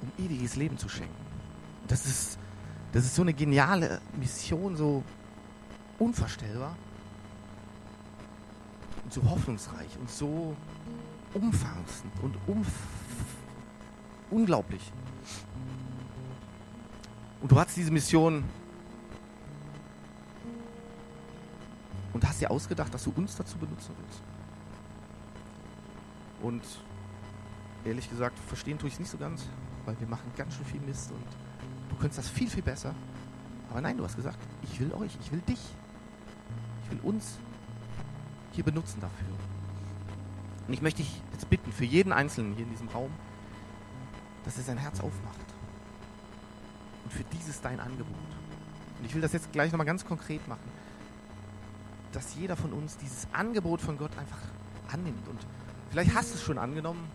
um 0.00 0.24
ewiges 0.24 0.54
Leben 0.54 0.78
zu 0.78 0.88
schenken. 0.88 1.12
Das 1.88 2.06
ist, 2.06 2.38
das 2.92 3.04
ist 3.04 3.16
so 3.16 3.22
eine 3.22 3.34
geniale 3.34 4.00
Mission, 4.16 4.76
so 4.76 5.02
unvorstellbar 5.98 6.76
und 9.02 9.12
so 9.12 9.28
hoffnungsreich 9.28 9.98
und 9.98 10.08
so 10.08 10.56
umfassend 11.34 12.12
und 12.22 12.36
umf 12.46 12.68
unglaublich. 14.32 14.92
Und 17.40 17.50
du 17.50 17.58
hast 17.58 17.76
diese 17.76 17.90
Mission 17.90 18.44
und 22.12 22.26
hast 22.26 22.40
dir 22.40 22.50
ausgedacht, 22.50 22.92
dass 22.94 23.04
du 23.04 23.12
uns 23.16 23.36
dazu 23.36 23.58
benutzen 23.58 23.94
willst. 23.98 24.22
Und 26.40 26.62
ehrlich 27.84 28.08
gesagt, 28.08 28.38
verstehen 28.38 28.78
tue 28.78 28.88
ich 28.88 28.94
es 28.94 29.00
nicht 29.00 29.10
so 29.10 29.18
ganz, 29.18 29.44
weil 29.84 29.98
wir 29.98 30.06
machen 30.06 30.30
ganz 30.36 30.54
schön 30.54 30.66
viel 30.66 30.80
Mist 30.80 31.10
und 31.10 31.24
du 31.90 31.96
könntest 31.96 32.18
das 32.18 32.28
viel, 32.28 32.48
viel 32.48 32.62
besser. 32.62 32.94
Aber 33.70 33.80
nein, 33.80 33.96
du 33.96 34.04
hast 34.04 34.16
gesagt, 34.16 34.38
ich 34.62 34.78
will 34.80 34.92
euch, 34.92 35.16
ich 35.20 35.32
will 35.32 35.40
dich. 35.40 35.60
Ich 36.84 36.90
will 36.90 37.00
uns 37.02 37.38
hier 38.52 38.64
benutzen 38.64 39.00
dafür. 39.00 39.34
Und 40.68 40.74
ich 40.74 40.82
möchte 40.82 41.02
dich 41.02 41.22
jetzt 41.32 41.48
bitten, 41.48 41.72
für 41.72 41.84
jeden 41.84 42.12
Einzelnen 42.12 42.54
hier 42.54 42.64
in 42.64 42.70
diesem 42.70 42.88
Raum, 42.88 43.10
dass 44.44 44.56
er 44.56 44.64
sein 44.64 44.78
Herz 44.78 45.00
aufmacht. 45.00 45.40
Und 47.04 47.12
für 47.12 47.24
dieses 47.24 47.60
dein 47.60 47.80
Angebot. 47.80 48.14
Und 48.98 49.04
ich 49.04 49.14
will 49.14 49.20
das 49.20 49.32
jetzt 49.32 49.52
gleich 49.52 49.72
nochmal 49.72 49.86
ganz 49.86 50.04
konkret 50.04 50.46
machen. 50.48 50.70
Dass 52.12 52.34
jeder 52.34 52.56
von 52.56 52.72
uns 52.72 52.96
dieses 52.98 53.26
Angebot 53.32 53.80
von 53.80 53.98
Gott 53.98 54.16
einfach 54.18 54.38
annimmt. 54.92 55.26
Und 55.28 55.38
vielleicht 55.90 56.14
hast 56.14 56.30
du 56.30 56.34
es 56.34 56.42
schon 56.42 56.58
angenommen 56.58 57.08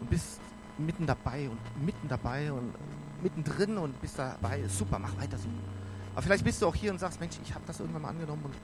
und 0.00 0.10
bist 0.10 0.40
mitten 0.78 1.06
dabei 1.06 1.48
und 1.48 1.84
mitten 1.84 2.08
dabei 2.08 2.52
und 2.52 2.74
mittendrin 3.22 3.78
und 3.78 4.00
bist 4.00 4.18
dabei. 4.18 4.66
Super, 4.68 4.98
mach 4.98 5.16
weiter 5.16 5.38
so. 5.38 5.48
Aber 6.12 6.22
vielleicht 6.22 6.44
bist 6.44 6.62
du 6.62 6.66
auch 6.66 6.74
hier 6.74 6.92
und 6.92 6.98
sagst, 6.98 7.20
Mensch, 7.20 7.36
ich 7.42 7.54
habe 7.54 7.64
das 7.66 7.80
irgendwann 7.80 8.02
mal 8.02 8.08
angenommen 8.08 8.42
und 8.44 8.54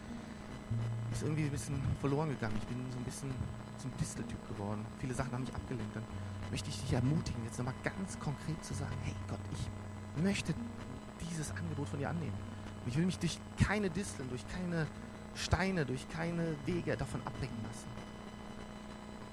ist 1.12 1.22
irgendwie 1.22 1.44
ein 1.44 1.50
bisschen 1.50 1.80
verloren 2.00 2.28
gegangen. 2.28 2.54
Ich 2.60 2.66
bin 2.66 2.78
so 2.90 2.98
ein 2.98 3.04
bisschen 3.04 3.30
zum 3.78 3.90
Disteltyp 3.98 4.48
geworden. 4.48 4.84
Viele 4.98 5.14
Sachen 5.14 5.32
haben 5.32 5.42
mich 5.42 5.54
abgelenkt. 5.54 5.96
Dann 5.96 6.04
möchte 6.50 6.68
ich 6.68 6.80
dich 6.80 6.92
ermutigen, 6.92 7.44
jetzt 7.44 7.58
nochmal 7.58 7.74
ganz 7.82 8.18
konkret 8.18 8.62
zu 8.64 8.74
sagen, 8.74 8.96
hey 9.04 9.14
Gott, 9.28 9.40
ich 9.52 10.22
möchte 10.22 10.54
dieses 11.30 11.50
Angebot 11.52 11.88
von 11.88 11.98
dir 11.98 12.10
annehmen. 12.10 12.36
Und 12.84 12.90
ich 12.90 12.96
will 12.96 13.06
mich 13.06 13.18
durch 13.18 13.38
keine 13.62 13.90
Disteln, 13.90 14.28
durch 14.28 14.44
keine 14.48 14.86
Steine, 15.34 15.86
durch 15.86 16.08
keine 16.10 16.56
Wege 16.66 16.96
davon 16.96 17.20
abbringen 17.24 17.56
lassen. 17.62 17.88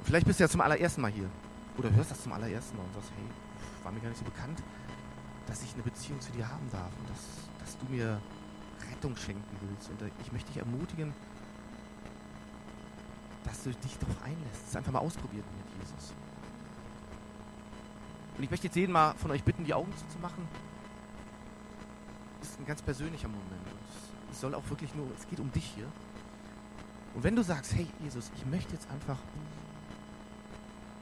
Vielleicht 0.04 0.26
bist 0.26 0.40
du 0.40 0.44
ja 0.44 0.50
zum 0.50 0.62
allerersten 0.62 1.02
Mal 1.02 1.12
hier 1.12 1.30
oder 1.78 1.92
hörst 1.92 2.12
das 2.12 2.22
zum 2.22 2.32
allerersten 2.32 2.78
Mal 2.78 2.84
und 2.84 2.94
sagst, 2.94 3.12
hey, 3.16 3.26
war 3.84 3.92
mir 3.92 4.00
gar 4.00 4.10
nicht 4.10 4.20
so 4.20 4.26
bekannt, 4.26 4.62
dass 5.48 5.64
ich 5.64 5.74
eine 5.74 5.84
Beziehung 5.84 6.20
zu 6.22 6.32
dir 6.32 6.48
haben 6.48 6.70
darf 6.72 6.92
und 7.00 7.10
dass, 7.10 7.20
dass 7.60 7.78
du 7.78 7.86
mir 7.92 8.22
Rettung 8.92 9.16
schenken 9.16 9.58
willst. 9.62 9.90
Und 9.90 10.12
ich 10.22 10.32
möchte 10.32 10.52
dich 10.52 10.58
ermutigen, 10.58 11.14
dass 13.44 13.64
du 13.64 13.72
dich 13.72 13.98
darauf 13.98 14.22
einlässt, 14.24 14.68
es 14.70 14.76
einfach 14.76 14.92
mal 14.92 15.00
ausprobieren 15.00 15.46
mit 15.58 15.82
Jesus. 15.82 16.14
Und 18.38 18.44
ich 18.44 18.50
möchte 18.50 18.68
jetzt 18.68 18.76
jeden 18.76 18.92
mal 18.92 19.14
von 19.16 19.32
euch 19.32 19.44
bitten, 19.44 19.64
die 19.64 19.74
Augen 19.74 19.92
zuzumachen. 19.98 20.48
Das 22.40 22.50
ist 22.50 22.60
ein 22.60 22.66
ganz 22.66 22.82
persönlicher 22.82 23.28
Moment. 23.28 23.52
Und 23.52 24.32
es 24.32 24.40
soll 24.40 24.54
auch 24.54 24.70
wirklich 24.70 24.94
nur, 24.96 25.08
es 25.18 25.28
geht 25.28 25.40
um 25.40 25.52
dich 25.52 25.66
hier. 25.76 25.88
Und 27.16 27.24
wenn 27.24 27.36
du 27.36 27.44
sagst, 27.44 27.74
hey 27.74 27.88
Jesus, 28.00 28.32
ich 28.36 28.46
möchte 28.46 28.74
jetzt 28.74 28.90
einfach 28.92 29.18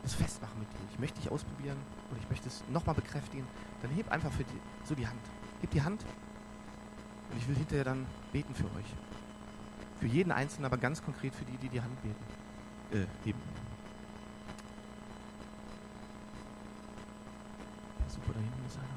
das 0.03 0.13
festmachen 0.13 0.59
mit 0.59 0.71
dir. 0.71 0.87
Ich 0.93 0.99
möchte 0.99 1.19
dich 1.19 1.31
ausprobieren 1.31 1.77
und 2.11 2.17
ich 2.19 2.29
möchte 2.29 2.47
es 2.47 2.63
nochmal 2.69 2.95
bekräftigen. 2.95 3.45
Dann 3.81 3.91
heb 3.91 4.09
einfach 4.11 4.31
für 4.31 4.43
die, 4.43 4.59
so 4.83 4.95
die 4.95 5.07
Hand. 5.07 5.19
Heb 5.61 5.71
die 5.71 5.81
Hand 5.81 6.05
und 7.31 7.37
ich 7.37 7.47
will 7.47 7.55
hinterher 7.55 7.83
dann 7.83 8.05
beten 8.31 8.53
für 8.53 8.65
euch. 8.65 8.85
Für 9.99 10.07
jeden 10.07 10.31
Einzelnen, 10.31 10.65
aber 10.65 10.77
ganz 10.77 11.03
konkret 11.03 11.33
für 11.33 11.45
die, 11.45 11.57
die 11.57 11.69
die 11.69 11.81
Hand 11.81 12.01
beten. 12.01 12.23
Äh, 12.91 13.05
heben. 13.23 13.39
Ja, 17.99 18.09
super, 18.09 18.33
da 18.33 18.39
hinten 18.39 18.65
ist 18.67 18.77
einer. 18.77 18.87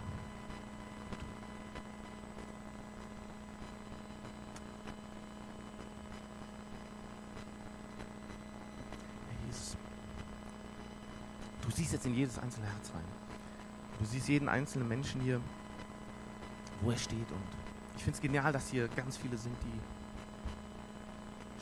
Herr 9.31 9.47
Jesus, 9.47 9.77
du 11.63 11.71
siehst 11.71 11.88
jetzt 11.99 12.07
in 12.07 12.15
jedes 12.15 12.39
einzelne 12.39 12.67
Herz 12.67 12.93
rein. 12.95 13.05
Du 13.99 14.05
siehst 14.05 14.29
jeden 14.29 14.49
einzelnen 14.49 14.87
Menschen 14.87 15.21
hier, 15.21 15.41
wo 16.81 16.93
er 16.93 16.97
steht. 16.97 17.29
Und 17.33 17.43
ich 17.97 18.05
finde 18.05 18.17
es 18.17 18.23
genial, 18.23 18.53
dass 18.53 18.69
hier 18.69 18.87
ganz 18.89 19.17
viele 19.17 19.37
sind, 19.37 19.57
die 19.65 19.81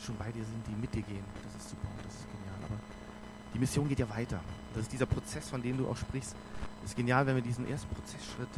schon 0.05 0.15
bei 0.17 0.31
dir 0.31 0.43
sind, 0.43 0.67
die 0.67 0.75
mit 0.79 0.93
dir 0.93 1.01
gehen. 1.01 1.23
Das 1.43 1.63
ist 1.63 1.71
super 1.71 1.87
und 1.89 2.05
das 2.05 2.13
ist 2.13 2.27
genial. 2.29 2.55
Aber 2.69 2.79
die 3.51 3.57
Mission 3.57 3.89
geht 3.89 3.97
ja 3.97 4.07
weiter. 4.11 4.39
Das 4.75 4.83
ist 4.83 4.91
dieser 4.91 5.07
Prozess, 5.07 5.49
von 5.49 5.59
dem 5.63 5.75
du 5.75 5.87
auch 5.89 5.97
sprichst. 5.97 6.35
Es 6.83 6.91
ist 6.91 6.95
genial, 6.95 7.25
wenn 7.25 7.35
wir 7.35 7.41
diesen 7.41 7.67
ersten 7.67 7.89
Prozessschritt 7.95 8.51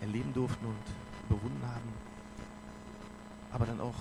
erleben 0.00 0.32
durften 0.34 0.66
und 0.66 0.82
überwunden 1.30 1.64
haben. 1.64 1.92
Aber 3.52 3.64
dann 3.64 3.80
auch 3.80 3.94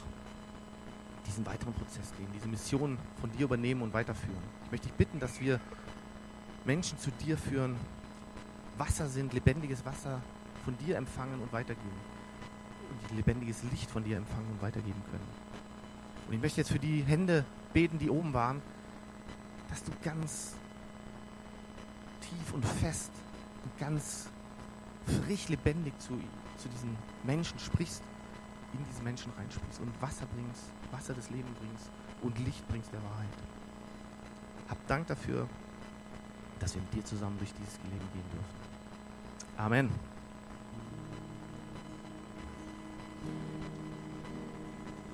diesen 1.28 1.46
weiteren 1.46 1.74
Prozess 1.74 2.12
gehen, 2.18 2.28
diese 2.34 2.48
Mission 2.48 2.98
von 3.20 3.32
dir 3.32 3.44
übernehmen 3.44 3.84
und 3.84 3.94
weiterführen. 3.94 4.42
Ich 4.66 4.72
möchte 4.72 4.88
dich 4.88 4.98
bitten, 4.98 5.20
dass 5.20 5.40
wir 5.40 5.60
Menschen 6.66 6.98
zu 7.00 7.12
dir 7.12 7.38
führen, 7.38 7.76
Wasser 8.78 9.08
sind, 9.08 9.34
lebendiges 9.34 9.86
Wasser 9.86 10.22
von 10.64 10.78
dir 10.78 10.98
empfangen 10.98 11.42
und 11.42 11.52
weitergeben. 11.52 12.00
Und 13.10 13.18
lebendiges 13.18 13.64
Licht 13.64 13.90
von 13.90 14.04
dir 14.04 14.18
empfangen 14.18 14.50
und 14.52 14.62
weitergeben 14.62 15.02
können. 15.10 15.28
Und 16.28 16.34
ich 16.34 16.42
möchte 16.42 16.62
jetzt 16.62 16.72
für 16.72 16.80
die 16.80 17.04
Hände 17.04 17.46
beten, 17.74 18.00
die 18.00 18.10
oben 18.10 18.34
waren, 18.34 18.62
dass 19.70 19.84
du 19.84 19.92
ganz 20.04 20.56
tief 22.22 22.54
und 22.54 22.66
fest 22.66 23.12
und 23.64 23.78
ganz 23.80 24.30
frisch 25.26 25.50
lebendig 25.50 25.98
zu, 26.00 26.20
zu 26.58 26.70
diesen 26.70 26.96
Menschen 27.24 27.58
sprichst, 27.60 28.04
in 28.74 28.80
diese 28.90 29.04
Menschen 29.04 29.32
reinsprichst 29.38 29.80
und 29.80 30.02
Wasser 30.02 30.26
bringst, 30.34 30.64
Wasser 30.92 31.14
des 31.14 31.30
Lebens 31.30 31.58
bringst 31.60 31.90
und 32.22 32.38
Licht 32.40 32.68
bringst 32.68 32.92
der 32.94 33.04
Wahrheit. 33.04 33.28
Hab 34.70 34.88
Dank 34.88 35.08
dafür, 35.08 35.48
dass 36.62 36.76
wir 36.76 36.82
mit 36.82 36.94
dir 36.94 37.04
zusammen 37.04 37.38
durch 37.40 37.52
dieses 37.54 37.78
Leben 37.84 38.08
gehen 38.14 38.30
dürfen. 38.32 39.58
Amen. 39.58 40.11